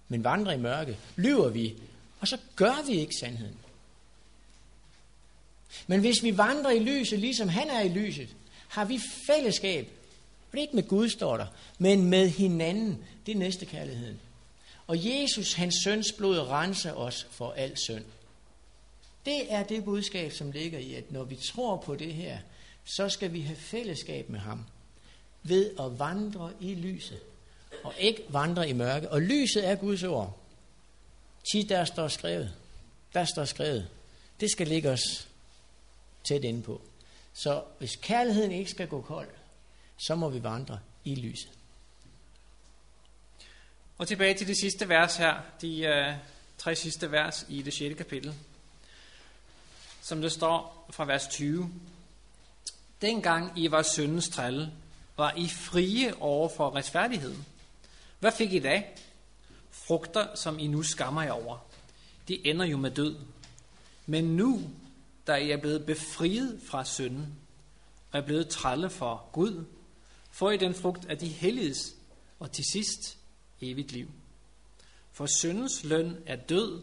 men 0.09 0.25
vandrer 0.25 0.53
i 0.53 0.59
mørke, 0.59 0.99
lyver 1.17 1.49
vi, 1.49 1.75
og 2.21 2.29
så 2.29 2.39
gør 2.57 2.87
vi 2.87 2.93
ikke 2.93 3.15
sandheden. 3.21 3.59
Men 5.87 6.01
hvis 6.01 6.23
vi 6.23 6.39
vandrer 6.39 6.71
i 6.71 6.79
lyset, 6.79 7.19
ligesom 7.19 7.49
han 7.49 7.71
er 7.71 7.81
i 7.81 7.89
lyset, 7.89 8.37
har 8.69 8.85
vi 8.85 9.01
fællesskab. 9.27 9.89
Og 10.47 10.53
det 10.53 10.59
er 10.59 10.63
ikke 10.63 10.77
med 10.77 10.89
Gud, 10.89 11.09
står 11.09 11.37
der, 11.37 11.47
men 11.79 12.05
med 12.05 12.29
hinanden. 12.29 12.99
Det 13.27 13.35
er 13.35 13.39
næste 13.39 13.67
kærligheden. 13.67 14.21
Og 14.87 15.07
Jesus, 15.07 15.53
hans 15.53 15.75
søns 15.85 16.13
blod, 16.13 16.39
renser 16.39 16.93
os 16.93 17.27
for 17.31 17.53
al 17.53 17.79
synd. 17.79 18.05
Det 19.27 19.53
er 19.53 19.63
det 19.63 19.85
budskab, 19.85 20.33
som 20.33 20.51
ligger 20.51 20.79
i, 20.79 20.95
at 20.95 21.13
når 21.13 21.25
vi 21.25 21.37
tror 21.37 21.77
på 21.77 21.95
det 21.95 22.15
her, 22.15 22.39
så 22.85 23.09
skal 23.09 23.33
vi 23.33 23.41
have 23.41 23.57
fællesskab 23.57 24.31
med 24.31 24.41
ham 24.41 24.65
ved 25.45 25.71
at 25.81 25.99
vandre 25.99 26.53
i 26.61 26.75
lyset, 26.75 27.21
og 27.85 27.95
ikke 27.99 28.23
vandre 28.29 28.69
i 28.69 28.73
mørke. 28.73 29.11
Og 29.11 29.23
lyset 29.23 29.69
er 29.69 29.75
Guds 29.75 30.03
ord. 30.03 30.39
Ti, 31.53 31.63
der 31.63 31.85
står 31.85 32.09
skrevet. 32.09 32.55
Der 33.15 33.25
står 33.25 33.45
skrevet. 33.45 33.89
Det 34.41 34.51
skal 34.51 34.67
ligge 34.67 34.91
os 34.91 35.29
tæt 36.25 36.45
inde 36.45 36.63
på. 36.63 36.81
Så 37.35 37.63
hvis 37.79 37.97
kærligheden 37.97 38.53
ikke 38.53 38.71
skal 38.71 38.89
gå 38.89 39.01
kold, 39.01 39.29
så 39.97 40.15
må 40.15 40.29
vi 40.29 40.43
vandre 40.43 40.81
i 41.05 41.15
lyset. 41.15 41.51
Og 43.99 44.09
tilbage 44.09 44.35
til 44.35 44.47
det 44.47 44.57
sidste 44.57 44.89
vers 44.89 45.17
her, 45.17 45.41
de 45.61 45.81
øh, 45.81 46.15
tre 46.59 46.77
sidste 46.77 47.13
vers 47.13 47.47
i 47.49 47.63
det 47.63 47.73
6. 47.73 47.97
kapitel, 47.97 48.35
som 50.03 50.23
det 50.23 50.33
står 50.33 50.87
fra 50.91 51.05
vers 51.05 51.29
20. 51.29 51.71
Dengang 53.01 53.59
I 53.59 53.71
var 53.71 53.83
syndens 53.83 54.29
trælle, 54.29 54.73
var 55.17 55.35
I 55.37 55.49
frie 55.49 56.15
over 56.21 56.49
for 56.49 56.77
retfærdigheden. 56.77 57.47
Hvad 58.21 58.33
fik 58.33 58.53
I 58.53 58.59
da? 58.59 58.83
Frugter, 59.71 60.35
som 60.35 60.59
I 60.59 60.67
nu 60.67 60.83
skammer 60.83 61.23
jer 61.23 61.33
over. 61.33 61.59
De 62.29 62.47
ender 62.47 62.67
jo 62.67 62.77
med 62.77 62.91
død. 62.91 63.17
Men 64.07 64.25
nu, 64.25 64.63
da 65.27 65.35
I 65.35 65.51
er 65.51 65.57
blevet 65.57 65.87
befriet 65.87 66.61
fra 66.67 66.85
synden, 66.85 67.35
og 68.13 68.19
er 68.19 68.25
blevet 68.25 68.49
trælle 68.49 68.91
for 68.91 69.29
Gud, 69.33 69.65
får 70.31 70.51
I 70.51 70.57
den 70.57 70.75
frugt 70.75 71.07
af 71.07 71.19
de 71.19 71.29
helliges, 71.29 71.95
og 72.39 72.53
til 72.53 72.65
sidst 72.73 73.19
evigt 73.61 73.93
liv. 73.93 74.11
For 75.13 75.27
syndens 75.27 75.85
løn 75.85 76.17
er 76.27 76.37
død, 76.37 76.83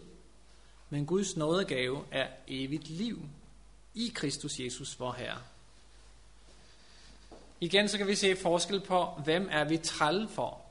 men 0.90 1.06
Guds 1.06 1.38
nådegave 1.38 2.04
er 2.12 2.28
evigt 2.48 2.90
liv 2.90 3.20
i 3.94 4.12
Kristus 4.16 4.60
Jesus, 4.60 5.00
vor 5.00 5.12
Herre. 5.12 5.42
Igen 7.62 7.88
så 7.88 7.98
kan 7.98 8.08
vi 8.08 8.16
se 8.16 8.36
forskel 8.36 8.80
på, 8.80 9.06
hvem 9.24 9.50
er 9.52 9.64
vi 9.64 9.78
trælle 9.78 10.30
for. 10.30 10.62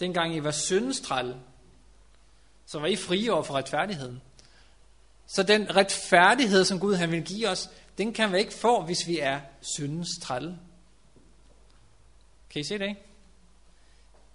dengang 0.00 0.34
I 0.34 0.44
var 0.44 0.50
syndens 0.50 1.00
trælle, 1.00 1.36
så 2.66 2.78
var 2.78 2.86
I 2.86 2.96
frie 2.96 3.32
over 3.32 3.42
for 3.42 3.54
retfærdigheden. 3.54 4.22
Så 5.26 5.42
den 5.42 5.76
retfærdighed, 5.76 6.64
som 6.64 6.80
Gud 6.80 6.94
han 6.94 7.10
vil 7.10 7.24
give 7.24 7.48
os, 7.48 7.70
den 7.98 8.12
kan 8.12 8.32
vi 8.32 8.38
ikke 8.38 8.54
få, 8.54 8.82
hvis 8.82 9.06
vi 9.06 9.18
er 9.18 9.40
syndens 9.60 10.08
trælle. 10.22 10.58
Kan 12.50 12.60
I 12.60 12.64
se 12.64 12.78
det, 12.78 12.88
ikke? 12.88 13.00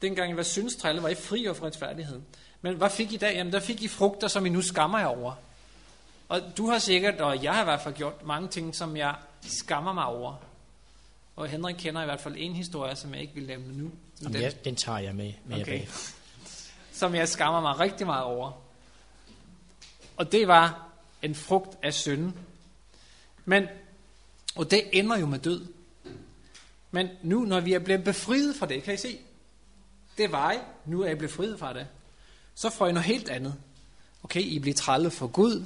Dengang 0.02 0.32
I 0.32 0.36
var 0.36 0.44
syndens 0.44 0.76
trælle, 0.76 1.04
var 1.04 1.10
I 1.10 1.16
fri 1.16 1.48
over 1.48 1.54
for 1.54 1.66
retfærdigheden. 1.66 2.26
Men 2.62 2.76
hvad 2.76 2.90
fik 2.90 3.14
I 3.14 3.18
dag? 3.18 3.36
Jamen, 3.36 3.54
der 3.54 3.60
fik 3.60 3.82
I 3.82 3.88
frugter, 3.88 4.28
som 4.28 4.46
I 4.46 4.50
nu 4.50 4.62
skammer 4.62 5.00
jer 5.00 5.08
over. 5.08 5.34
Og 6.30 6.42
du 6.58 6.70
har 6.70 6.80
sikkert, 6.80 7.22
og 7.22 7.44
jeg 7.44 7.54
har 7.54 7.62
i 7.62 7.66
hvert 7.66 7.82
fald 7.82 7.96
gjort 7.96 8.26
mange 8.26 8.48
ting, 8.48 8.76
som 8.76 8.98
jeg 8.98 9.16
skammer 9.42 9.94
mig 9.94 10.06
over. 10.06 10.36
Og 11.36 11.48
Henrik 11.48 11.76
kender 11.80 12.02
i 12.02 12.06
hvert 12.06 12.22
fald 12.22 12.36
en 12.38 12.54
historie, 12.56 12.96
som 12.96 13.14
jeg 13.14 13.22
ikke 13.22 13.34
vil 13.34 13.48
nævne 13.48 13.78
nu. 13.78 13.92
Jamen, 14.22 14.34
Den- 14.34 14.42
jeg, 14.42 14.66
den 14.66 14.76
tager 14.76 15.00
jeg 15.00 15.16
med, 15.16 15.34
med 15.46 15.62
Okay. 15.62 15.86
som 17.00 17.16
jeg 17.16 17.30
skammer 17.30 17.62
mig 17.62 17.80
rigtig 17.80 18.08
meget 18.08 18.24
over. 18.24 18.52
Og 20.18 20.32
det 20.32 20.48
var 20.48 20.90
en 21.22 21.36
frugt 21.36 21.78
af 21.84 21.94
synden. 21.94 22.34
Men, 23.46 23.68
og 24.56 24.72
det 24.72 24.84
ender 24.94 25.18
jo 25.18 25.26
med 25.26 25.40
død. 25.40 25.66
Men 26.92 27.10
nu, 27.24 27.40
når 27.40 27.60
vi 27.60 27.74
er 27.74 27.80
blevet 27.80 28.04
befriet 28.04 28.56
fra 28.56 28.66
det, 28.66 28.84
kan 28.84 28.94
I 28.94 28.98
se, 28.98 29.18
det 30.18 30.32
var 30.32 30.52
I, 30.52 30.58
nu 30.86 31.02
er 31.02 31.10
I 31.12 31.16
blevet 31.16 31.32
befriet 31.32 31.60
fra 31.60 31.74
det, 31.74 31.88
så 32.56 32.70
får 32.70 32.88
I 32.88 32.92
noget 32.92 33.06
helt 33.06 33.30
andet. 33.30 33.56
Okay, 34.24 34.42
I 34.42 34.60
bliver 34.60 34.76
trælle 34.76 35.12
for 35.12 35.28
Gud, 35.28 35.66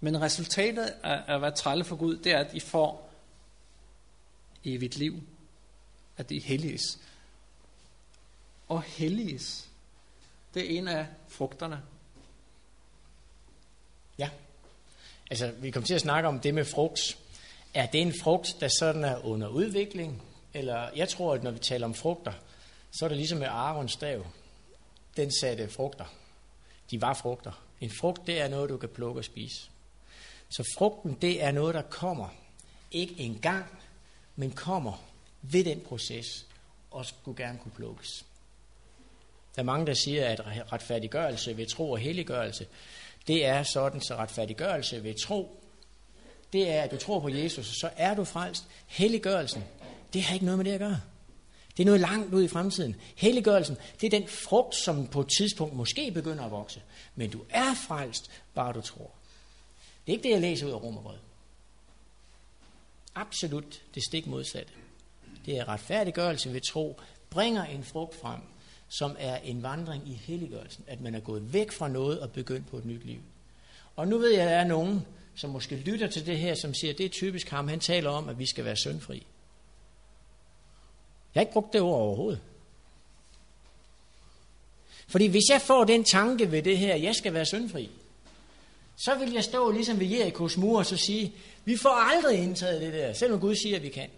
men 0.00 0.20
resultatet 0.20 0.94
af 1.02 1.34
at 1.34 1.42
være 1.42 1.50
trælle 1.50 1.84
for 1.84 1.96
Gud, 1.96 2.16
det 2.16 2.32
er, 2.32 2.38
at 2.38 2.54
I 2.54 2.60
får 2.60 3.10
evigt 4.64 4.96
liv. 4.96 5.22
At 6.16 6.30
I 6.30 6.38
helliges. 6.38 6.98
Og 8.68 8.82
helliges, 8.82 9.68
det 10.54 10.64
er 10.64 10.78
en 10.78 10.88
af 10.88 11.06
frugterne. 11.28 11.82
Ja. 14.18 14.30
Altså, 15.30 15.52
vi 15.52 15.70
kom 15.70 15.82
til 15.82 15.94
at 15.94 16.00
snakke 16.00 16.28
om 16.28 16.40
det 16.40 16.54
med 16.54 16.64
frugt. 16.64 17.00
Er 17.74 17.86
det 17.86 18.00
en 18.00 18.14
frugt, 18.22 18.56
der 18.60 18.68
sådan 18.78 19.04
er 19.04 19.24
under 19.24 19.48
udvikling? 19.48 20.22
Eller 20.54 20.90
jeg 20.96 21.08
tror, 21.08 21.34
at 21.34 21.42
når 21.42 21.50
vi 21.50 21.58
taler 21.58 21.86
om 21.86 21.94
frugter, 21.94 22.32
så 22.90 23.04
er 23.04 23.08
det 23.08 23.16
ligesom 23.16 23.38
med 23.38 23.46
Arons 23.46 23.92
stav. 23.92 24.26
Den 25.16 25.32
satte 25.40 25.68
frugter. 25.68 26.04
De 26.90 27.00
var 27.00 27.14
frugter. 27.14 27.64
En 27.80 27.90
frugt, 28.00 28.26
det 28.26 28.40
er 28.40 28.48
noget, 28.48 28.70
du 28.70 28.76
kan 28.76 28.88
plukke 28.88 29.20
og 29.20 29.24
spise. 29.24 29.70
Så 30.48 30.64
frugten, 30.78 31.18
det 31.22 31.42
er 31.42 31.50
noget, 31.50 31.74
der 31.74 31.82
kommer. 31.82 32.28
Ikke 32.90 33.14
engang, 33.18 33.64
men 34.36 34.50
kommer 34.50 35.04
ved 35.42 35.64
den 35.64 35.80
proces, 35.80 36.46
og 36.90 37.06
skulle 37.06 37.44
gerne 37.44 37.58
kunne 37.58 37.72
plukkes. 37.72 38.24
Der 39.56 39.62
er 39.62 39.66
mange, 39.66 39.86
der 39.86 39.94
siger, 39.94 40.26
at 40.28 40.40
retfærdiggørelse 40.72 41.56
ved 41.56 41.66
tro 41.66 41.90
og 41.90 41.98
helliggørelse, 41.98 42.66
det 43.26 43.46
er 43.46 43.62
sådan, 43.62 44.00
så 44.00 44.16
retfærdiggørelse 44.16 45.04
ved 45.04 45.14
tro, 45.14 45.60
det 46.52 46.70
er, 46.70 46.82
at 46.82 46.90
du 46.90 46.96
tror 46.96 47.20
på 47.20 47.28
Jesus, 47.28 47.66
så 47.66 47.90
er 47.96 48.14
du 48.14 48.24
frelst. 48.24 48.64
Helliggørelsen, 48.86 49.64
det 50.12 50.22
har 50.22 50.34
ikke 50.34 50.46
noget 50.46 50.58
med 50.58 50.64
det 50.64 50.72
at 50.72 50.80
gøre. 50.80 51.00
Det 51.76 51.82
er 51.82 51.86
noget 51.86 52.00
langt 52.00 52.34
ud 52.34 52.44
i 52.44 52.48
fremtiden. 52.48 52.96
Helliggørelsen, 53.16 53.76
det 54.00 54.06
er 54.06 54.18
den 54.18 54.28
frugt, 54.28 54.74
som 54.74 55.06
på 55.06 55.20
et 55.20 55.28
tidspunkt 55.38 55.74
måske 55.74 56.10
begynder 56.10 56.44
at 56.44 56.50
vokse. 56.50 56.82
Men 57.14 57.30
du 57.30 57.42
er 57.50 57.74
frelst, 57.74 58.30
bare 58.54 58.72
du 58.72 58.80
tror. 58.80 59.10
Det 60.08 60.14
er 60.14 60.16
ikke 60.16 60.28
det, 60.28 60.34
jeg 60.34 60.40
læser 60.40 60.66
ud 60.66 60.72
af 60.72 60.82
Romerbrevet. 60.82 61.20
Absolut 63.14 63.82
det 63.94 64.02
stik 64.02 64.26
modsatte. 64.26 64.72
Det 65.46 65.58
er 65.58 65.68
retfærdiggørelse 65.68 66.52
ved 66.52 66.60
tro, 66.60 67.00
bringer 67.30 67.64
en 67.64 67.84
frugt 67.84 68.14
frem, 68.14 68.40
som 68.88 69.16
er 69.18 69.36
en 69.36 69.62
vandring 69.62 70.08
i 70.08 70.12
helliggørelsen. 70.12 70.84
At 70.86 71.00
man 71.00 71.14
er 71.14 71.20
gået 71.20 71.52
væk 71.52 71.72
fra 71.72 71.88
noget 71.88 72.20
og 72.20 72.32
begyndt 72.32 72.66
på 72.66 72.76
et 72.76 72.84
nyt 72.84 73.04
liv. 73.04 73.20
Og 73.96 74.08
nu 74.08 74.18
ved 74.18 74.30
jeg, 74.30 74.42
at 74.42 74.48
der 74.48 74.56
er 74.56 74.64
nogen, 74.64 75.06
som 75.34 75.50
måske 75.50 75.76
lytter 75.76 76.06
til 76.06 76.26
det 76.26 76.38
her, 76.38 76.54
som 76.54 76.74
siger, 76.74 76.92
at 76.92 76.98
det 76.98 77.06
er 77.06 77.10
typisk 77.10 77.48
ham. 77.48 77.68
Han 77.68 77.80
taler 77.80 78.10
om, 78.10 78.28
at 78.28 78.38
vi 78.38 78.46
skal 78.46 78.64
være 78.64 78.76
syndfri. 78.76 79.26
Jeg 81.34 81.40
har 81.40 81.40
ikke 81.40 81.52
brugt 81.52 81.72
det 81.72 81.80
ord 81.80 82.00
overhovedet. 82.00 82.40
Fordi 85.08 85.26
hvis 85.26 85.50
jeg 85.50 85.60
får 85.60 85.84
den 85.84 86.04
tanke 86.04 86.52
ved 86.52 86.62
det 86.62 86.78
her, 86.78 86.94
at 86.94 87.02
jeg 87.02 87.14
skal 87.14 87.34
være 87.34 87.46
syndfri, 87.46 87.90
så 88.98 89.14
vil 89.14 89.32
jeg 89.32 89.44
stå 89.44 89.70
ligesom 89.70 90.00
ved 90.00 90.06
Jerikos 90.06 90.56
mur 90.56 90.78
og 90.78 90.86
så 90.86 90.96
sige, 90.96 91.34
vi 91.64 91.76
får 91.76 92.14
aldrig 92.14 92.38
indtaget 92.38 92.80
det 92.80 92.92
der, 92.92 93.12
selvom 93.12 93.40
Gud 93.40 93.54
siger, 93.54 93.76
at 93.76 93.82
vi 93.82 93.88
kan. 93.88 94.10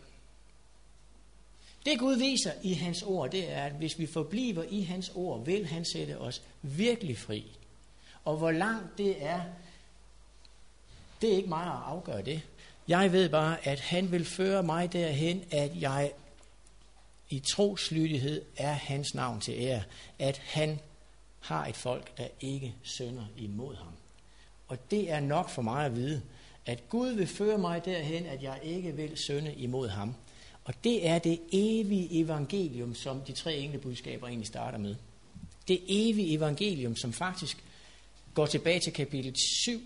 Det 1.87 1.99
Gud 1.99 2.16
viser 2.16 2.53
i 2.62 2.73
hans 2.73 3.03
ord, 3.03 3.31
det 3.31 3.53
er, 3.53 3.64
at 3.64 3.73
hvis 3.73 3.99
vi 3.99 4.07
forbliver 4.07 4.62
i 4.62 4.83
hans 4.83 5.12
ord, 5.14 5.45
vil 5.45 5.66
han 5.66 5.85
sætte 5.85 6.19
os 6.19 6.43
virkelig 6.62 7.19
fri. 7.19 7.57
Og 8.25 8.37
hvor 8.37 8.51
langt 8.51 8.99
det 8.99 9.25
er, 9.25 9.40
det 11.21 11.33
er 11.33 11.37
ikke 11.37 11.49
mig 11.49 11.66
at 11.66 11.83
afgøre 11.85 12.23
det. 12.23 12.43
Jeg 12.88 13.12
ved 13.12 13.29
bare, 13.29 13.69
at 13.69 13.81
han 13.81 14.12
vil 14.12 14.25
føre 14.25 14.62
mig 14.62 14.93
derhen, 14.93 15.45
at 15.51 15.81
jeg 15.81 16.12
i 17.31 17.38
troslydighed 17.38 18.43
er 18.57 18.73
hans 18.73 19.14
navn 19.14 19.40
til 19.40 19.55
ære. 19.59 19.83
At 20.19 20.38
han 20.38 20.81
har 21.40 21.66
et 21.66 21.77
folk, 21.77 22.19
der 22.19 22.29
ikke 22.40 22.75
sønder 22.83 23.25
imod 23.37 23.77
ham. 23.77 24.00
Og 24.71 24.91
det 24.91 25.11
er 25.11 25.21
nok 25.21 25.51
for 25.51 25.63
mig 25.63 25.87
at 25.87 25.97
vide, 25.97 26.23
at 26.67 26.89
Gud 26.89 27.13
vil 27.13 27.27
føre 27.27 27.59
mig 27.59 27.85
derhen, 27.85 28.27
at 28.27 28.43
jeg 28.43 28.59
ikke 28.63 28.97
vil 28.97 29.19
sønde 29.27 29.55
imod 29.55 29.89
ham. 29.89 30.15
Og 30.65 30.75
det 30.85 31.07
er 31.07 31.19
det 31.19 31.41
evige 31.53 32.21
evangelium, 32.21 32.95
som 32.95 33.21
de 33.21 33.33
tre 33.33 33.57
englebudskaber 33.57 34.27
egentlig 34.27 34.47
starter 34.47 34.79
med. 34.79 34.95
Det 35.69 35.81
evige 35.89 36.35
evangelium, 36.35 36.97
som 36.97 37.13
faktisk 37.13 37.65
går 38.35 38.47
tilbage 38.47 38.81
til 38.81 38.93
kapitel 38.93 39.35
7, 39.65 39.81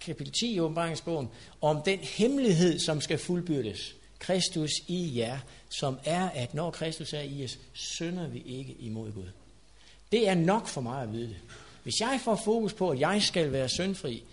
kapitel 0.00 0.32
10 0.32 0.54
i 0.54 0.60
åbenbaringsbogen, 0.60 1.28
om 1.60 1.82
den 1.82 1.98
hemmelighed, 1.98 2.78
som 2.78 3.00
skal 3.00 3.18
fuldbyrdes. 3.18 3.94
Kristus 4.18 4.70
i 4.86 5.18
jer, 5.18 5.38
som 5.68 5.98
er, 6.04 6.28
at 6.28 6.54
når 6.54 6.70
Kristus 6.70 7.12
er 7.12 7.20
i 7.20 7.44
os, 7.44 7.58
synder 7.72 8.28
vi 8.28 8.42
ikke 8.46 8.72
imod 8.72 9.12
Gud. 9.12 9.28
Det 10.12 10.28
er 10.28 10.34
nok 10.34 10.66
for 10.66 10.80
mig 10.80 11.02
at 11.02 11.12
vide 11.12 11.28
det. 11.28 11.36
Hvis 11.86 12.00
jeg 12.00 12.20
får 12.24 12.40
fokus 12.44 12.74
på, 12.74 12.90
at 12.90 13.00
jeg 13.00 13.22
skal 13.22 13.52
være 13.52 13.68
syndfri, 13.68 14.24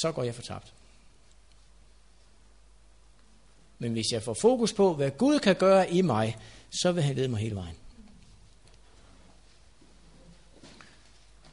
så 0.00 0.12
går 0.14 0.22
jeg 0.22 0.34
fortabt. 0.34 0.72
Men 3.78 3.92
hvis 3.92 4.12
jeg 4.12 4.22
får 4.22 4.34
fokus 4.34 4.72
på, 4.72 4.94
hvad 4.94 5.10
Gud 5.10 5.38
kan 5.38 5.56
gøre 5.56 5.90
i 5.90 6.02
mig, 6.02 6.36
så 6.70 6.92
vil 6.92 7.02
han 7.02 7.16
lede 7.16 7.28
mig 7.28 7.40
hele 7.40 7.54
vejen. 7.54 7.76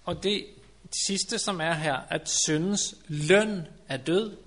Og 0.06 0.24
det 0.24 0.46
sidste, 1.08 1.40
som 1.40 1.62
er 1.62 1.74
her, 1.74 1.96
at 1.96 2.30
syndens 2.30 2.96
løn 3.08 3.68
er 3.88 3.98
død, 3.98 4.38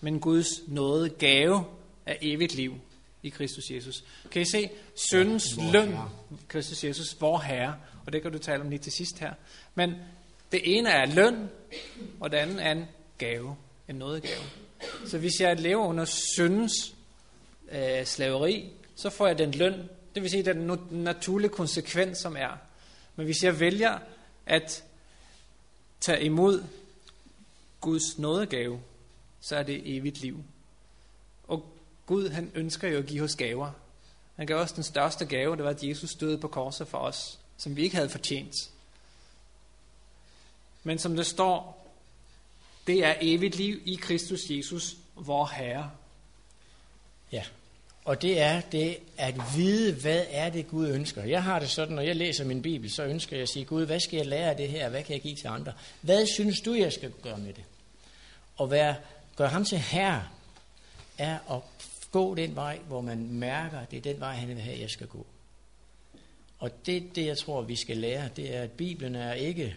men 0.00 0.20
Guds 0.20 0.68
nåde 0.68 1.08
gave 1.08 1.64
er 2.06 2.16
evigt 2.20 2.54
liv 2.54 2.80
i 3.24 3.28
Kristus 3.28 3.70
Jesus. 3.70 4.04
Kan 4.30 4.42
I 4.42 4.44
se? 4.44 4.58
Ja, 4.58 5.18
vor 5.18 5.72
løn, 5.72 5.88
Herre. 5.88 6.10
Kristus 6.48 6.84
Jesus, 6.84 7.20
vor 7.20 7.38
Herre, 7.38 7.76
og 8.06 8.12
det 8.12 8.22
kan 8.22 8.32
du 8.32 8.38
tale 8.38 8.62
om 8.62 8.70
lige 8.70 8.78
til 8.78 8.92
sidst 8.92 9.18
her. 9.18 9.34
Men 9.74 9.94
det 10.52 10.78
ene 10.78 10.90
er 10.90 11.06
løn, 11.06 11.48
og 12.20 12.30
det 12.30 12.36
andet 12.36 12.66
er 12.66 12.72
en 12.72 12.84
gave, 13.18 13.56
en 13.88 13.94
nådegave. 13.94 14.42
Så 15.06 15.18
hvis 15.18 15.40
jeg 15.40 15.60
lever 15.60 15.86
under 15.86 16.04
syndens 16.04 16.94
øh, 17.72 18.04
slaveri, 18.04 18.70
så 18.96 19.10
får 19.10 19.26
jeg 19.26 19.38
den 19.38 19.50
løn, 19.50 19.88
det 20.14 20.22
vil 20.22 20.30
sige 20.30 20.42
den 20.42 20.78
naturlige 20.90 21.50
konsekvens, 21.50 22.18
som 22.18 22.36
er. 22.36 22.58
Men 23.16 23.26
hvis 23.26 23.44
jeg 23.44 23.60
vælger 23.60 23.98
at 24.46 24.84
tage 26.00 26.24
imod 26.24 26.64
Guds 27.80 28.18
nådegave, 28.18 28.80
så 29.40 29.56
er 29.56 29.62
det 29.62 29.96
evigt 29.96 30.20
liv. 30.20 30.44
Gud, 32.06 32.28
han 32.28 32.50
ønsker 32.54 32.88
jo 32.88 32.98
at 32.98 33.06
give 33.06 33.24
os 33.24 33.36
gaver. 33.36 33.70
Han 34.36 34.46
gav 34.46 34.56
os 34.56 34.72
den 34.72 34.84
største 34.84 35.26
gave, 35.26 35.56
det 35.56 35.64
var, 35.64 35.70
at 35.70 35.84
Jesus 35.84 36.14
døde 36.14 36.38
på 36.38 36.48
korset 36.48 36.88
for 36.88 36.98
os, 36.98 37.38
som 37.56 37.76
vi 37.76 37.82
ikke 37.82 37.96
havde 37.96 38.08
fortjent. 38.08 38.70
Men 40.82 40.98
som 40.98 41.16
det 41.16 41.26
står, 41.26 41.86
det 42.86 43.04
er 43.04 43.14
evigt 43.20 43.56
liv 43.56 43.80
i 43.84 43.94
Kristus 43.94 44.50
Jesus, 44.50 44.96
vor 45.14 45.46
Herre. 45.46 45.90
Ja. 47.32 47.44
Og 48.04 48.22
det 48.22 48.40
er 48.40 48.60
det 48.60 48.98
at 49.16 49.34
vide, 49.56 49.92
hvad 49.92 50.24
er 50.30 50.50
det 50.50 50.68
Gud 50.68 50.88
ønsker. 50.88 51.24
Jeg 51.24 51.42
har 51.42 51.58
det 51.58 51.70
sådan, 51.70 51.94
når 51.94 52.02
jeg 52.02 52.16
læser 52.16 52.44
min 52.44 52.62
bibel, 52.62 52.90
så 52.90 53.04
ønsker 53.04 53.36
jeg 53.36 53.42
at 53.42 53.48
sige, 53.48 53.64
Gud, 53.64 53.86
hvad 53.86 54.00
skal 54.00 54.16
jeg 54.16 54.26
lære 54.26 54.50
af 54.50 54.56
det 54.56 54.68
her? 54.68 54.88
Hvad 54.88 55.02
kan 55.02 55.12
jeg 55.12 55.22
give 55.22 55.36
til 55.36 55.46
andre? 55.46 55.72
Hvad 56.00 56.26
synes 56.26 56.60
du, 56.60 56.74
jeg 56.74 56.92
skal 56.92 57.12
gøre 57.22 57.38
med 57.38 57.52
det? 57.52 57.64
Og 58.56 58.70
være, 58.70 58.96
gøre 59.36 59.48
ham 59.48 59.64
til 59.64 59.78
herre, 59.78 60.28
er 61.18 61.38
at 61.50 61.60
gå 62.14 62.34
den 62.34 62.56
vej, 62.56 62.78
hvor 62.78 63.00
man 63.00 63.32
mærker, 63.32 63.84
det 63.84 63.96
er 63.96 64.00
den 64.00 64.20
vej, 64.20 64.34
han 64.34 64.48
vil 64.48 64.58
have, 64.58 64.80
jeg 64.80 64.90
skal 64.90 65.06
gå. 65.06 65.26
Og 66.58 66.70
det, 66.86 67.16
det 67.16 67.26
jeg 67.26 67.38
tror, 67.38 67.62
vi 67.62 67.76
skal 67.76 67.96
lære, 67.96 68.28
det 68.36 68.54
er, 68.54 68.62
at 68.62 68.70
Bibelen 68.70 69.14
er 69.14 69.32
ikke 69.32 69.76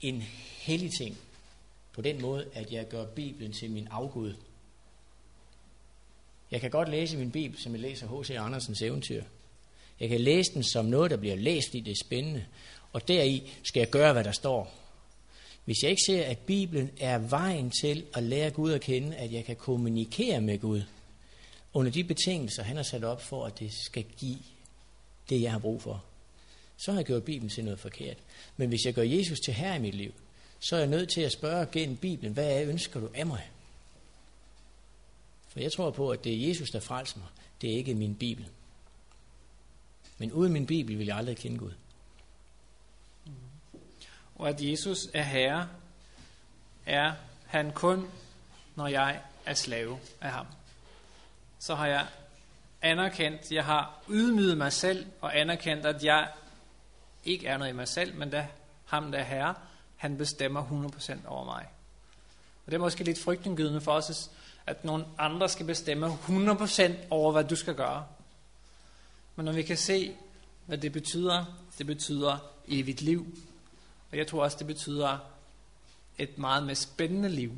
en 0.00 0.22
hellig 0.58 0.90
ting, 0.98 1.16
på 1.92 2.02
den 2.02 2.22
måde, 2.22 2.48
at 2.54 2.72
jeg 2.72 2.88
gør 2.88 3.06
Bibelen 3.06 3.52
til 3.52 3.70
min 3.70 3.88
afgud. 3.90 4.34
Jeg 6.50 6.60
kan 6.60 6.70
godt 6.70 6.88
læse 6.88 7.16
min 7.16 7.30
bibel, 7.30 7.60
som 7.62 7.72
jeg 7.72 7.80
læser 7.80 8.20
H.C. 8.20 8.30
Andersens 8.30 8.82
eventyr. 8.82 9.22
Jeg 10.00 10.08
kan 10.08 10.20
læse 10.20 10.54
den 10.54 10.62
som 10.62 10.84
noget, 10.84 11.10
der 11.10 11.16
bliver 11.16 11.36
læst, 11.36 11.68
fordi 11.68 11.80
det 11.80 11.90
er 11.90 12.04
spændende. 12.04 12.46
Og 12.92 13.08
deri 13.08 13.52
skal 13.62 13.80
jeg 13.80 13.90
gøre, 13.90 14.12
hvad 14.12 14.24
der 14.24 14.32
står. 14.32 14.74
Hvis 15.66 15.82
jeg 15.82 15.90
ikke 15.90 16.02
ser, 16.06 16.24
at 16.24 16.38
Bibelen 16.38 16.90
er 17.00 17.18
vejen 17.18 17.70
til 17.70 18.06
at 18.14 18.22
lære 18.22 18.50
Gud 18.50 18.72
at 18.72 18.80
kende, 18.80 19.16
at 19.16 19.32
jeg 19.32 19.44
kan 19.44 19.56
kommunikere 19.56 20.40
med 20.40 20.58
Gud, 20.58 20.82
under 21.72 21.92
de 21.92 22.04
betingelser, 22.04 22.62
han 22.62 22.76
har 22.76 22.82
sat 22.82 23.04
op 23.04 23.22
for, 23.22 23.46
at 23.46 23.58
det 23.58 23.72
skal 23.72 24.04
give 24.18 24.38
det, 25.30 25.42
jeg 25.42 25.52
har 25.52 25.58
brug 25.58 25.82
for, 25.82 26.04
så 26.76 26.92
har 26.92 26.98
jeg 26.98 27.06
gjort 27.06 27.24
Bibelen 27.24 27.48
til 27.48 27.64
noget 27.64 27.80
forkert. 27.80 28.16
Men 28.56 28.68
hvis 28.68 28.84
jeg 28.84 28.94
gør 28.94 29.02
Jesus 29.02 29.40
til 29.40 29.54
herre 29.54 29.76
i 29.76 29.80
mit 29.80 29.94
liv, 29.94 30.12
så 30.60 30.76
er 30.76 30.80
jeg 30.80 30.88
nødt 30.88 31.08
til 31.08 31.20
at 31.20 31.32
spørge 31.32 31.66
gennem 31.72 31.96
Bibelen, 31.96 32.32
hvad 32.32 32.60
er 32.60 32.68
ønsker 32.68 33.00
du 33.00 33.10
af 33.14 33.26
mig? 33.26 33.50
For 35.48 35.60
jeg 35.60 35.72
tror 35.72 35.90
på, 35.90 36.10
at 36.10 36.24
det 36.24 36.32
er 36.34 36.48
Jesus, 36.48 36.70
der 36.70 36.80
frelser 36.80 37.18
mig. 37.18 37.28
Det 37.60 37.72
er 37.72 37.76
ikke 37.76 37.94
min 37.94 38.14
Bibel. 38.14 38.46
Men 40.18 40.32
uden 40.32 40.52
min 40.52 40.66
Bibel 40.66 40.98
vil 40.98 41.06
jeg 41.06 41.16
aldrig 41.16 41.36
kende 41.36 41.58
Gud. 41.58 41.72
Og 44.38 44.48
at 44.48 44.60
Jesus 44.60 45.08
er 45.14 45.22
herre, 45.22 45.68
er 46.86 47.12
han 47.46 47.72
kun, 47.72 48.10
når 48.74 48.86
jeg 48.86 49.20
er 49.46 49.54
slave 49.54 49.98
af 50.20 50.30
ham. 50.30 50.46
Så 51.58 51.74
har 51.74 51.86
jeg 51.86 52.06
anerkendt, 52.82 53.52
jeg 53.52 53.64
har 53.64 54.02
ydmyget 54.08 54.58
mig 54.58 54.72
selv 54.72 55.06
og 55.20 55.38
anerkendt, 55.38 55.86
at 55.86 56.04
jeg 56.04 56.28
ikke 57.24 57.46
er 57.46 57.56
noget 57.56 57.72
i 57.72 57.76
mig 57.76 57.88
selv, 57.88 58.14
men 58.14 58.30
da 58.30 58.48
ham, 58.86 59.12
der 59.12 59.18
er 59.18 59.24
herre, 59.24 59.54
han 59.96 60.18
bestemmer 60.18 60.90
100% 60.96 61.28
over 61.28 61.44
mig. 61.44 61.66
Og 62.66 62.72
det 62.72 62.74
er 62.74 62.78
måske 62.78 63.04
lidt 63.04 63.18
frygtindgydende 63.18 63.80
for 63.80 63.92
os, 63.92 64.30
at 64.66 64.84
nogle 64.84 65.04
andre 65.18 65.48
skal 65.48 65.66
bestemme 65.66 66.06
100% 66.06 66.92
over, 67.10 67.32
hvad 67.32 67.44
du 67.44 67.56
skal 67.56 67.74
gøre. 67.74 68.06
Men 69.36 69.44
når 69.44 69.52
vi 69.52 69.62
kan 69.62 69.76
se, 69.76 70.16
hvad 70.66 70.78
det 70.78 70.92
betyder, 70.92 71.44
det 71.78 71.86
betyder 71.86 72.38
evigt 72.68 73.00
liv. 73.00 73.26
Og 74.10 74.18
jeg 74.18 74.26
tror 74.26 74.42
også, 74.42 74.58
det 74.58 74.66
betyder 74.66 75.18
et 76.18 76.38
meget 76.38 76.62
mere 76.62 76.74
spændende 76.74 77.28
liv. 77.28 77.52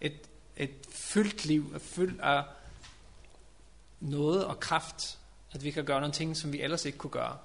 Et, 0.00 0.28
et 0.56 0.74
fyldt 0.90 1.44
liv, 1.44 1.72
et 1.76 1.82
fyldt 1.82 2.20
af 2.20 2.44
noget 4.00 4.44
og 4.44 4.60
kraft, 4.60 5.18
at 5.52 5.64
vi 5.64 5.70
kan 5.70 5.84
gøre 5.84 6.00
nogle 6.00 6.14
ting, 6.14 6.36
som 6.36 6.52
vi 6.52 6.62
ellers 6.62 6.84
ikke 6.84 6.98
kunne 6.98 7.10
gøre. 7.10 7.38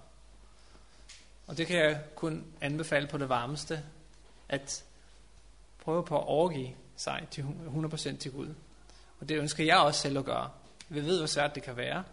Og 1.47 1.58
det 1.58 1.67
kan 1.67 1.77
jeg 1.77 2.01
kun 2.15 2.45
anbefale 2.62 3.08
på 3.08 3.17
det 3.17 3.29
varmeste, 3.29 3.84
at 4.49 4.84
prøve 5.84 6.06
på 6.06 6.17
at 6.17 6.23
overgive 6.23 6.69
sig 6.95 7.27
til 7.32 7.41
100% 7.41 8.17
til 8.17 8.32
Gud. 8.32 8.53
Og 9.19 9.29
det 9.29 9.38
ønsker 9.38 9.63
jeg 9.63 9.77
også 9.77 9.99
selv 10.01 10.17
at 10.17 10.25
gøre. 10.25 10.49
Vi 10.89 11.06
ved, 11.06 11.17
hvor 11.17 11.27
svært 11.27 11.56
det 11.56 11.63
kan 11.63 11.77
være, 11.77 12.03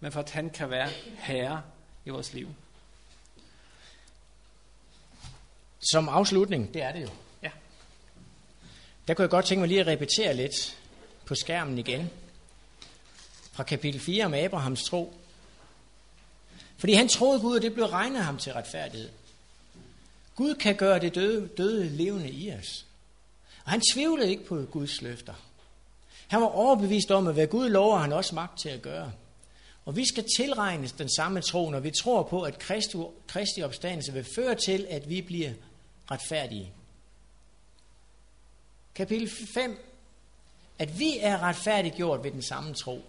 men 0.00 0.12
for 0.12 0.20
at 0.20 0.30
han 0.30 0.50
kan 0.50 0.70
være 0.70 0.88
herre 1.18 1.62
i 2.04 2.10
vores 2.10 2.32
liv. 2.32 2.48
Som 5.90 6.08
afslutning, 6.08 6.74
det 6.74 6.82
er 6.82 6.92
det 6.92 7.02
jo. 7.02 7.08
Ja. 7.42 7.50
Der 9.08 9.14
kunne 9.14 9.22
jeg 9.22 9.30
godt 9.30 9.46
tænke 9.46 9.60
mig 9.60 9.68
lige 9.68 9.80
at 9.80 9.86
repetere 9.86 10.34
lidt 10.34 10.78
på 11.24 11.34
skærmen 11.34 11.78
igen. 11.78 12.10
Fra 13.52 13.62
kapitel 13.62 14.00
4 14.00 14.24
om 14.24 14.34
Abrahams 14.34 14.82
tro. 14.82 15.14
Fordi 16.76 16.92
han 16.92 17.08
troede 17.08 17.40
Gud, 17.40 17.56
og 17.56 17.62
det 17.62 17.74
blev 17.74 17.86
regnet 17.86 18.24
ham 18.24 18.38
til 18.38 18.52
retfærdighed. 18.52 19.10
Gud 20.36 20.54
kan 20.54 20.76
gøre 20.76 20.98
det 20.98 21.14
døde, 21.14 21.48
døde 21.56 21.88
levende 21.88 22.30
i 22.30 22.52
os. 22.52 22.86
Og 23.64 23.70
han 23.70 23.82
tvivlede 23.94 24.30
ikke 24.30 24.44
på 24.44 24.64
Guds 24.70 25.02
løfter. 25.02 25.34
Han 26.28 26.40
var 26.40 26.46
overbevist 26.46 27.10
om, 27.10 27.26
at 27.26 27.34
hvad 27.34 27.46
Gud 27.46 27.68
lover, 27.68 27.98
han 27.98 28.12
også 28.12 28.34
magt 28.34 28.60
til 28.60 28.68
at 28.68 28.82
gøre. 28.82 29.12
Og 29.84 29.96
vi 29.96 30.06
skal 30.06 30.24
tilregnes 30.36 30.92
den 30.92 31.08
samme 31.16 31.40
tro, 31.40 31.70
når 31.70 31.80
vi 31.80 31.90
tror 31.90 32.22
på, 32.22 32.42
at 32.42 32.58
Kristu, 32.58 33.10
Kristi 33.26 33.62
opstandelse 33.62 34.12
vil 34.12 34.26
føre 34.34 34.54
til, 34.54 34.86
at 34.90 35.08
vi 35.08 35.22
bliver 35.22 35.52
retfærdige. 36.10 36.72
Kapitel 38.94 39.30
5. 39.54 39.84
At 40.78 40.98
vi 40.98 41.18
er 41.18 41.42
retfærdiggjort 41.42 42.24
ved 42.24 42.30
den 42.30 42.42
samme 42.42 42.74
tro. 42.74 43.04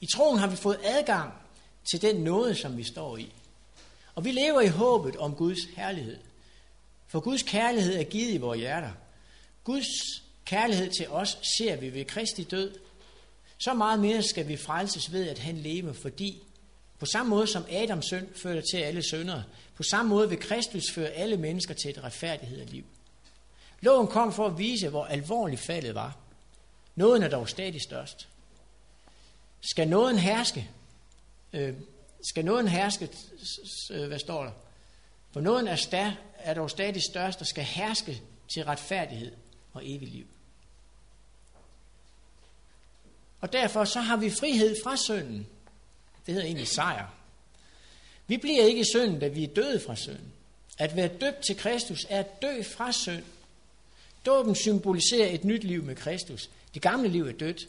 I 0.00 0.06
troen 0.06 0.38
har 0.38 0.46
vi 0.46 0.56
fået 0.56 0.80
adgang 0.84 1.32
til 1.90 2.02
den 2.02 2.16
nåde, 2.16 2.54
som 2.54 2.76
vi 2.76 2.84
står 2.84 3.16
i. 3.16 3.32
Og 4.14 4.24
vi 4.24 4.32
lever 4.32 4.60
i 4.60 4.68
håbet 4.68 5.16
om 5.16 5.34
Guds 5.34 5.64
herlighed. 5.76 6.18
For 7.06 7.20
Guds 7.20 7.42
kærlighed 7.42 7.96
er 7.96 8.04
givet 8.04 8.30
i 8.30 8.36
vores 8.36 8.58
hjerter. 8.58 8.92
Guds 9.64 9.86
kærlighed 10.44 10.90
til 10.90 11.08
os 11.08 11.38
ser 11.58 11.76
vi 11.76 11.94
ved 11.94 12.04
Kristi 12.04 12.44
død. 12.44 12.78
Så 13.58 13.74
meget 13.74 14.00
mere 14.00 14.22
skal 14.22 14.48
vi 14.48 14.56
frelses 14.56 15.12
ved, 15.12 15.28
at 15.28 15.38
han 15.38 15.56
lever, 15.56 15.92
fordi 15.92 16.42
på 17.02 17.06
samme 17.06 17.30
måde 17.30 17.46
som 17.46 17.64
Adams 17.70 18.06
synd 18.06 18.34
førte 18.34 18.62
til 18.72 18.76
alle 18.76 19.02
syndere, 19.02 19.44
på 19.74 19.82
samme 19.82 20.08
måde 20.08 20.28
vil 20.28 20.38
Kristus 20.38 20.90
føre 20.90 21.08
alle 21.08 21.36
mennesker 21.36 21.74
til 21.74 21.90
et 21.90 22.04
retfærdighed 22.04 22.60
af 22.60 22.70
liv. 22.70 22.84
Loven 23.80 24.06
kom 24.06 24.32
for 24.32 24.46
at 24.46 24.58
vise, 24.58 24.88
hvor 24.88 25.04
alvorligt 25.04 25.60
faldet 25.60 25.94
var. 25.94 26.16
Nåden 26.96 27.22
er 27.22 27.28
dog 27.28 27.48
stadig 27.48 27.82
størst. 27.82 28.28
Skal 29.60 29.88
nåden 29.88 30.18
herske? 30.18 30.70
Øh, 31.52 31.74
skal 32.22 32.44
nåden 32.44 32.68
herske? 32.68 33.10
Øh, 33.90 34.06
hvad 34.06 34.18
står 34.18 34.44
der? 34.44 34.52
For 35.32 35.40
nåden 35.40 35.68
er, 35.68 35.76
stær, 35.76 36.10
er 36.38 36.54
dog 36.54 36.70
stadig 36.70 37.02
størst 37.02 37.40
og 37.40 37.46
skal 37.46 37.64
herske 37.64 38.22
til 38.54 38.64
retfærdighed 38.64 39.32
og 39.72 39.82
evig 39.84 40.08
liv. 40.08 40.26
Og 43.40 43.52
derfor 43.52 43.84
så 43.84 44.00
har 44.00 44.16
vi 44.16 44.30
frihed 44.30 44.76
fra 44.84 44.96
synden. 44.96 45.46
Det 46.26 46.34
hedder 46.34 46.46
egentlig 46.46 46.68
sejr. 46.68 47.14
Vi 48.26 48.36
bliver 48.36 48.64
ikke 48.64 48.80
i 48.80 48.84
synden, 48.84 49.20
da 49.20 49.28
vi 49.28 49.44
er 49.44 49.48
døde 49.48 49.80
fra 49.80 49.96
synden. 49.96 50.32
At 50.78 50.96
være 50.96 51.08
døbt 51.08 51.40
til 51.46 51.56
Kristus 51.56 52.06
er 52.08 52.18
at 52.18 52.42
dø 52.42 52.62
fra 52.62 52.92
synd. 52.92 53.24
Dåben 54.26 54.54
symboliserer 54.54 55.34
et 55.34 55.44
nyt 55.44 55.64
liv 55.64 55.82
med 55.82 55.96
Kristus. 55.96 56.50
Det 56.74 56.82
gamle 56.82 57.08
liv 57.08 57.26
er 57.26 57.32
dødt. 57.32 57.68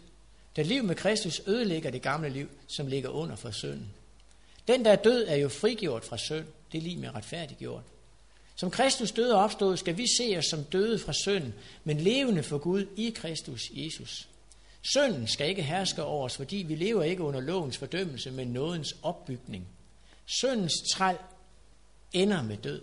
Da 0.56 0.62
liv 0.62 0.84
med 0.84 0.96
Kristus 0.96 1.42
ødelægger 1.48 1.90
det 1.90 2.02
gamle 2.02 2.30
liv, 2.30 2.50
som 2.68 2.88
ligger 2.88 3.10
under 3.10 3.36
for 3.36 3.52
synden. 3.52 3.88
Den, 4.68 4.86
der 4.86 4.92
er 4.92 4.96
død, 4.96 5.26
er 5.28 5.36
jo 5.36 5.50
frigjort 5.50 6.06
fra 6.06 6.18
synd. 6.18 6.46
Det 6.72 6.78
er 6.78 6.82
lige 6.82 6.98
med 6.98 7.16
retfærdiggjort. 7.16 7.84
Som 8.56 8.72
Kristus 8.72 9.12
døde 9.12 9.36
og 9.36 9.44
opstod, 9.44 9.78
skal 9.78 9.98
vi 9.98 10.08
se 10.18 10.38
os 10.38 10.46
som 10.46 10.64
døde 10.64 11.00
fra 11.00 11.14
synden, 11.14 11.54
men 11.84 12.00
levende 12.00 12.44
for 12.44 12.58
Gud 12.58 12.86
i 12.96 13.10
Kristus 13.10 13.72
Jesus. 13.72 14.28
Synden 14.84 15.28
skal 15.28 15.50
ikke 15.50 15.64
herske 15.64 16.04
over 16.04 16.26
os, 16.26 16.36
fordi 16.36 16.56
vi 16.56 16.76
lever 16.76 17.04
ikke 17.04 17.24
under 17.24 17.40
lovens 17.40 17.78
fordømmelse, 17.78 18.32
men 18.32 18.48
nådens 18.48 18.96
opbygning. 19.04 19.68
Syndens 20.26 20.74
træl 20.94 21.18
ender 22.14 22.42
med 22.42 22.58
død. 22.58 22.82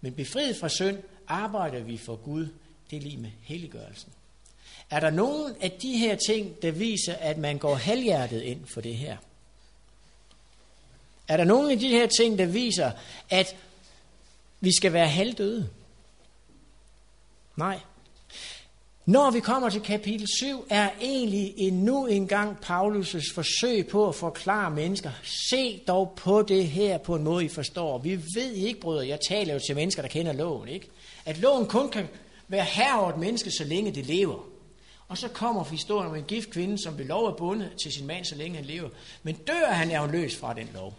Men 0.00 0.14
befriet 0.14 0.56
fra 0.56 0.68
synd 0.68 1.02
arbejder 1.28 1.80
vi 1.80 1.96
for 1.96 2.16
Gud. 2.16 2.48
Det 2.90 2.96
er 2.96 3.00
lige 3.00 3.16
med 3.16 3.30
helliggørelsen. 3.42 4.12
Er 4.90 5.00
der 5.00 5.10
nogen 5.10 5.54
af 5.60 5.70
de 5.70 5.98
her 5.98 6.16
ting, 6.16 6.62
der 6.62 6.70
viser, 6.70 7.14
at 7.14 7.38
man 7.38 7.58
går 7.58 7.74
halvhjertet 7.74 8.42
ind 8.42 8.66
for 8.66 8.80
det 8.80 8.96
her? 8.96 9.16
Er 11.28 11.36
der 11.36 11.44
nogen 11.44 11.70
af 11.70 11.78
de 11.78 11.88
her 11.88 12.06
ting, 12.06 12.38
der 12.38 12.46
viser, 12.46 12.92
at 13.30 13.56
vi 14.60 14.76
skal 14.76 14.92
være 14.92 15.08
halvdøde? 15.08 15.70
Nej. 17.56 17.80
Når 19.06 19.30
vi 19.30 19.40
kommer 19.40 19.70
til 19.70 19.80
kapitel 19.80 20.28
7, 20.38 20.64
er 20.70 20.90
egentlig 21.00 21.54
endnu 21.56 22.06
en 22.06 22.28
gang 22.28 22.56
Paulus' 22.64 23.34
forsøg 23.34 23.86
på 23.86 24.08
at 24.08 24.14
forklare 24.14 24.70
mennesker, 24.70 25.10
se 25.22 25.80
dog 25.88 26.12
på 26.16 26.42
det 26.42 26.66
her 26.66 26.98
på 26.98 27.14
en 27.14 27.24
måde, 27.24 27.44
I 27.44 27.48
forstår. 27.48 27.98
Vi 27.98 28.16
ved 28.34 28.52
ikke, 28.52 28.80
brødre, 28.80 29.08
jeg 29.08 29.18
taler 29.28 29.54
jo 29.54 29.60
til 29.66 29.74
mennesker, 29.74 30.02
der 30.02 30.08
kender 30.08 30.32
loven, 30.32 30.68
ikke? 30.68 30.88
At 31.24 31.38
loven 31.38 31.66
kun 31.66 31.88
kan 31.88 32.08
være 32.48 32.64
herre 32.64 33.00
over 33.00 33.10
et 33.10 33.18
menneske, 33.18 33.50
så 33.50 33.64
længe 33.64 33.94
det 33.94 34.06
lever. 34.06 34.48
Og 35.08 35.18
så 35.18 35.28
kommer 35.28 35.64
historien 35.64 36.10
om 36.10 36.16
en 36.16 36.24
gift 36.24 36.50
kvinde, 36.50 36.82
som 36.82 36.98
vil 36.98 37.06
lov 37.06 37.28
at 37.28 37.36
bunde 37.36 37.70
til 37.82 37.92
sin 37.92 38.06
mand, 38.06 38.24
så 38.24 38.34
længe 38.34 38.56
han 38.56 38.64
lever. 38.64 38.88
Men 39.22 39.34
dør 39.34 39.66
han, 39.66 39.90
er 39.90 40.00
hun 40.00 40.10
løs 40.10 40.36
fra 40.36 40.54
den 40.54 40.68
lov. 40.74 40.94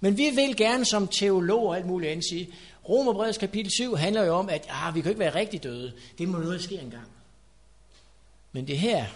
Men 0.00 0.18
vi 0.18 0.30
vil 0.34 0.56
gerne 0.56 0.84
som 0.84 1.08
teolog 1.08 1.66
og 1.66 1.76
alt 1.76 1.86
muligt 1.86 2.10
andet 2.12 2.28
sige, 2.28 2.48
Romerbrevets 2.88 3.38
kapitel 3.38 3.72
7 3.72 3.94
handler 3.94 4.24
jo 4.24 4.34
om, 4.34 4.48
at 4.48 4.68
ah, 4.70 4.94
vi 4.94 5.00
kan 5.00 5.10
ikke 5.10 5.20
være 5.20 5.34
rigtig 5.34 5.62
døde. 5.62 5.92
Det 6.18 6.28
må 6.28 6.38
noget 6.38 6.62
ske 6.62 6.74
engang. 6.74 7.06
Men 8.52 8.66
det 8.66 8.78
her, 8.78 9.06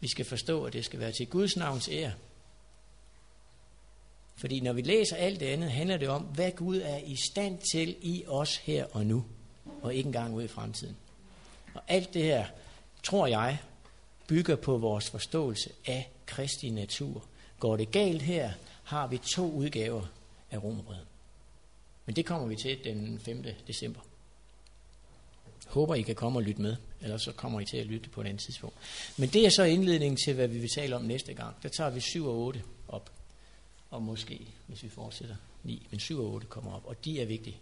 vi 0.00 0.08
skal 0.08 0.24
forstå, 0.24 0.64
at 0.64 0.72
det 0.72 0.84
skal 0.84 1.00
være 1.00 1.12
til 1.12 1.26
Guds 1.26 1.56
navns 1.56 1.88
ære. 1.88 2.12
Fordi 4.36 4.60
når 4.60 4.72
vi 4.72 4.82
læser 4.82 5.16
alt 5.16 5.40
det 5.40 5.46
andet, 5.46 5.70
handler 5.70 5.96
det 5.96 6.08
om, 6.08 6.22
hvad 6.22 6.52
Gud 6.52 6.80
er 6.80 6.98
i 6.98 7.16
stand 7.30 7.58
til 7.72 7.96
i 8.02 8.24
os 8.26 8.56
her 8.56 8.84
og 8.92 9.06
nu, 9.06 9.24
og 9.82 9.94
ikke 9.94 10.06
engang 10.06 10.34
ude 10.34 10.44
i 10.44 10.48
fremtiden. 10.48 10.96
Og 11.74 11.82
alt 11.88 12.14
det 12.14 12.22
her, 12.22 12.46
tror 13.02 13.26
jeg, 13.26 13.58
bygger 14.26 14.56
på 14.56 14.78
vores 14.78 15.10
forståelse 15.10 15.70
af 15.86 16.10
Kristi 16.26 16.70
natur. 16.70 17.24
Går 17.58 17.76
det 17.76 17.90
galt 17.90 18.22
her, 18.22 18.52
har 18.84 19.06
vi 19.06 19.18
to 19.18 19.52
udgaver 19.52 20.06
af 20.50 20.62
Romerbrevet. 20.62 21.06
Men 22.06 22.16
det 22.16 22.26
kommer 22.26 22.48
vi 22.48 22.56
til 22.56 22.84
den 22.84 23.18
5. 23.18 23.44
december 23.66 24.00
håber, 25.70 25.94
I 25.94 26.02
kan 26.02 26.14
komme 26.14 26.38
og 26.38 26.42
lytte 26.42 26.62
med, 26.62 26.76
ellers 27.00 27.22
så 27.22 27.32
kommer 27.32 27.60
I 27.60 27.64
til 27.64 27.76
at 27.76 27.86
lytte 27.86 28.10
på 28.10 28.20
et 28.20 28.26
andet 28.26 28.42
tidspunkt. 28.42 28.76
Men 29.16 29.28
det 29.28 29.46
er 29.46 29.50
så 29.50 29.62
indledningen 29.62 30.16
til, 30.24 30.34
hvad 30.34 30.48
vi 30.48 30.58
vil 30.58 30.70
tale 30.74 30.96
om 30.96 31.02
næste 31.02 31.34
gang. 31.34 31.56
Der 31.62 31.68
tager 31.68 31.90
vi 31.90 32.00
7 32.00 32.26
og 32.26 32.38
8 32.38 32.62
op, 32.88 33.12
og 33.90 34.02
måske, 34.02 34.40
hvis 34.66 34.82
vi 34.82 34.88
fortsætter, 34.88 35.36
9, 35.64 35.86
men 35.90 36.00
7 36.00 36.20
og 36.20 36.32
8 36.32 36.46
kommer 36.46 36.72
op, 36.72 36.86
og 36.86 37.04
de 37.04 37.20
er 37.20 37.26
vigtige. 37.26 37.56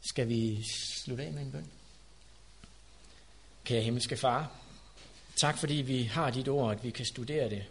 Skal 0.00 0.28
vi 0.28 0.62
slutte 1.04 1.24
af 1.24 1.32
med 1.32 1.42
en 1.42 1.52
bøn? 1.52 1.66
Kære 3.64 3.82
himmelske 3.82 4.16
far, 4.16 4.60
tak 5.36 5.58
fordi 5.58 5.74
vi 5.74 6.02
har 6.02 6.30
dit 6.30 6.48
ord, 6.48 6.72
at 6.72 6.84
vi 6.84 6.90
kan 6.90 7.06
studere 7.06 7.50
det. 7.50 7.64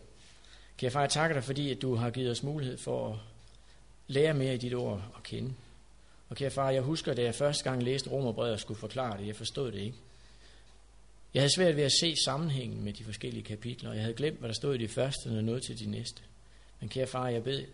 Kære 0.77 0.91
far, 0.91 1.01
jeg 1.01 1.09
takker 1.09 1.33
dig, 1.33 1.43
fordi 1.43 1.71
at 1.71 1.81
du 1.81 1.95
har 1.95 2.09
givet 2.09 2.31
os 2.31 2.43
mulighed 2.43 2.77
for 2.77 3.13
at 3.13 3.19
lære 4.07 4.33
mere 4.33 4.53
i 4.53 4.57
dit 4.57 4.73
ord 4.73 5.03
at 5.17 5.23
kende. 5.23 5.53
Og 6.29 6.35
kære 6.35 6.51
far, 6.51 6.69
jeg 6.69 6.81
husker, 6.81 7.13
da 7.13 7.23
jeg 7.23 7.35
første 7.35 7.63
gang 7.63 7.83
læste 7.83 8.09
Romerbrevet 8.09 8.53
og 8.53 8.59
skulle 8.59 8.79
forklare 8.79 9.17
det, 9.19 9.27
jeg 9.27 9.35
forstod 9.35 9.71
det 9.71 9.79
ikke. 9.79 9.97
Jeg 11.33 11.41
havde 11.41 11.55
svært 11.55 11.75
ved 11.75 11.83
at 11.83 11.91
se 11.91 12.15
sammenhængen 12.25 12.83
med 12.83 12.93
de 12.93 13.03
forskellige 13.03 13.43
kapitler, 13.43 13.89
og 13.89 13.95
jeg 13.95 14.03
havde 14.03 14.15
glemt, 14.15 14.39
hvad 14.39 14.49
der 14.49 14.55
stod 14.55 14.75
i 14.75 14.77
de 14.77 14.87
første, 14.87 15.27
og 15.27 15.43
noget 15.43 15.63
til 15.63 15.79
de 15.79 15.85
næste. 15.91 16.21
Men 16.79 16.89
kære 16.89 17.07
far, 17.07 17.27
jeg 17.27 17.43
bed, 17.43 17.65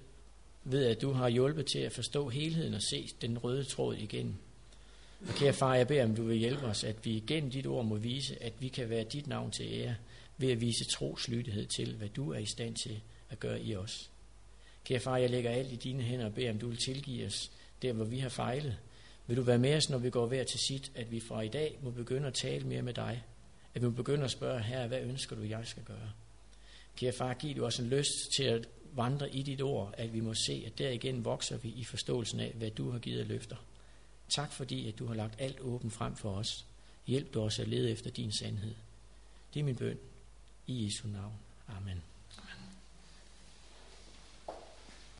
ved, 0.64 0.86
at 0.86 1.02
du 1.02 1.12
har 1.12 1.30
hjulpet 1.30 1.66
til 1.66 1.80
at 1.80 1.92
forstå 1.92 2.30
helheden 2.30 2.74
og 2.74 2.82
se 2.82 3.08
den 3.22 3.38
røde 3.38 3.64
tråd 3.64 3.96
igen. 3.96 4.38
Og 5.28 5.34
kære 5.34 5.54
far, 5.54 5.76
jeg 5.76 5.88
beder, 5.88 6.04
om 6.04 6.16
du 6.16 6.24
vil 6.24 6.38
hjælpe 6.38 6.66
os, 6.66 6.84
at 6.84 7.06
vi 7.06 7.12
igen 7.12 7.50
dit 7.50 7.68
ord 7.68 7.86
må 7.86 7.96
vise, 7.96 8.44
at 8.44 8.54
vi 8.60 8.68
kan 8.68 8.90
være 8.90 9.04
dit 9.04 9.28
navn 9.28 9.52
til 9.52 9.66
ære, 9.72 9.96
ved 10.38 10.52
at 10.52 10.62
vise 10.62 10.86
troslydighed 10.86 11.66
til, 11.66 11.96
hvad 11.96 12.10
du 12.10 12.32
er 12.32 12.38
i 12.38 12.46
stand 12.46 12.76
til 12.76 13.02
at 13.30 13.40
gøre 13.40 13.62
i 13.62 13.76
os. 13.76 14.10
Kære 14.86 15.00
far, 15.00 15.18
jeg 15.18 15.30
lægger 15.30 15.52
alt 15.52 15.72
i 15.72 15.76
dine 15.76 16.04
hænder 16.04 16.26
og 16.26 16.34
beder, 16.34 16.52
om 16.52 16.60
du 16.60 16.68
vil 16.68 16.78
tilgive 16.78 17.26
os 17.26 17.52
der, 17.82 17.94
hvor 17.94 18.06
vi 18.06 18.20
har 18.20 18.30
fejlet. 18.30 18.78
Vil 19.28 19.38
du 19.38 19.42
være 19.42 19.58
med 19.58 19.76
os, 19.76 19.90
når 19.90 19.98
vi 19.98 20.10
går 20.10 20.28
hver 20.28 20.44
til 20.44 20.60
sit, 20.60 20.92
at 20.96 21.12
vi 21.12 21.20
fra 21.20 21.42
i 21.42 21.48
dag 21.48 21.80
må 21.84 21.92
begynde 21.92 22.28
at 22.28 22.34
tale 22.34 22.68
mere 22.68 22.82
med 22.82 22.94
dig? 22.94 23.24
At 23.74 23.82
vi 23.82 23.88
må 23.88 23.92
begynde 23.92 24.24
at 24.24 24.32
spørge, 24.32 24.62
her, 24.62 24.88
hvad 24.88 25.02
ønsker 25.02 25.36
du, 25.36 25.42
jeg 25.42 25.68
skal 25.68 25.84
gøre? 25.84 26.12
Kære 26.96 27.12
far, 27.12 27.34
giv 27.34 27.56
du 27.56 27.66
os 27.66 27.80
en 27.80 27.88
lyst 27.88 28.32
til 28.36 28.44
at 28.44 28.68
vandre 28.94 29.36
i 29.36 29.44
dit 29.44 29.62
ord, 29.62 29.94
at 29.98 30.14
vi 30.14 30.20
må 30.20 30.34
se, 30.34 30.64
at 30.66 30.78
der 30.78 30.90
igen 30.90 31.26
vokser 31.26 31.58
vi 31.58 31.70
i 31.70 31.84
forståelsen 31.84 32.40
af, 32.40 32.52
hvad 32.56 32.72
du 32.72 32.92
har 32.92 33.00
givet 33.00 33.20
af 33.20 33.28
løfter. 33.28 33.56
Tak 34.30 34.52
fordi, 34.52 34.88
at 34.88 35.00
du 35.00 35.06
har 35.06 35.14
lagt 35.14 35.42
alt 35.42 35.60
åbent 35.60 35.94
frem 35.94 36.16
for 36.16 36.32
os. 36.32 36.66
Hjælp 37.08 37.34
du 37.34 37.42
os 37.42 37.60
at 37.60 37.68
lede 37.68 37.92
efter 37.92 38.10
din 38.10 38.32
sandhed. 38.32 38.76
Det 39.54 39.60
er 39.60 39.64
min 39.64 39.76
bøn. 39.76 39.98
I 40.68 40.86
Jesu 40.86 41.08
navn. 41.08 41.34
Amen. 41.68 41.90
Amen. 41.90 42.11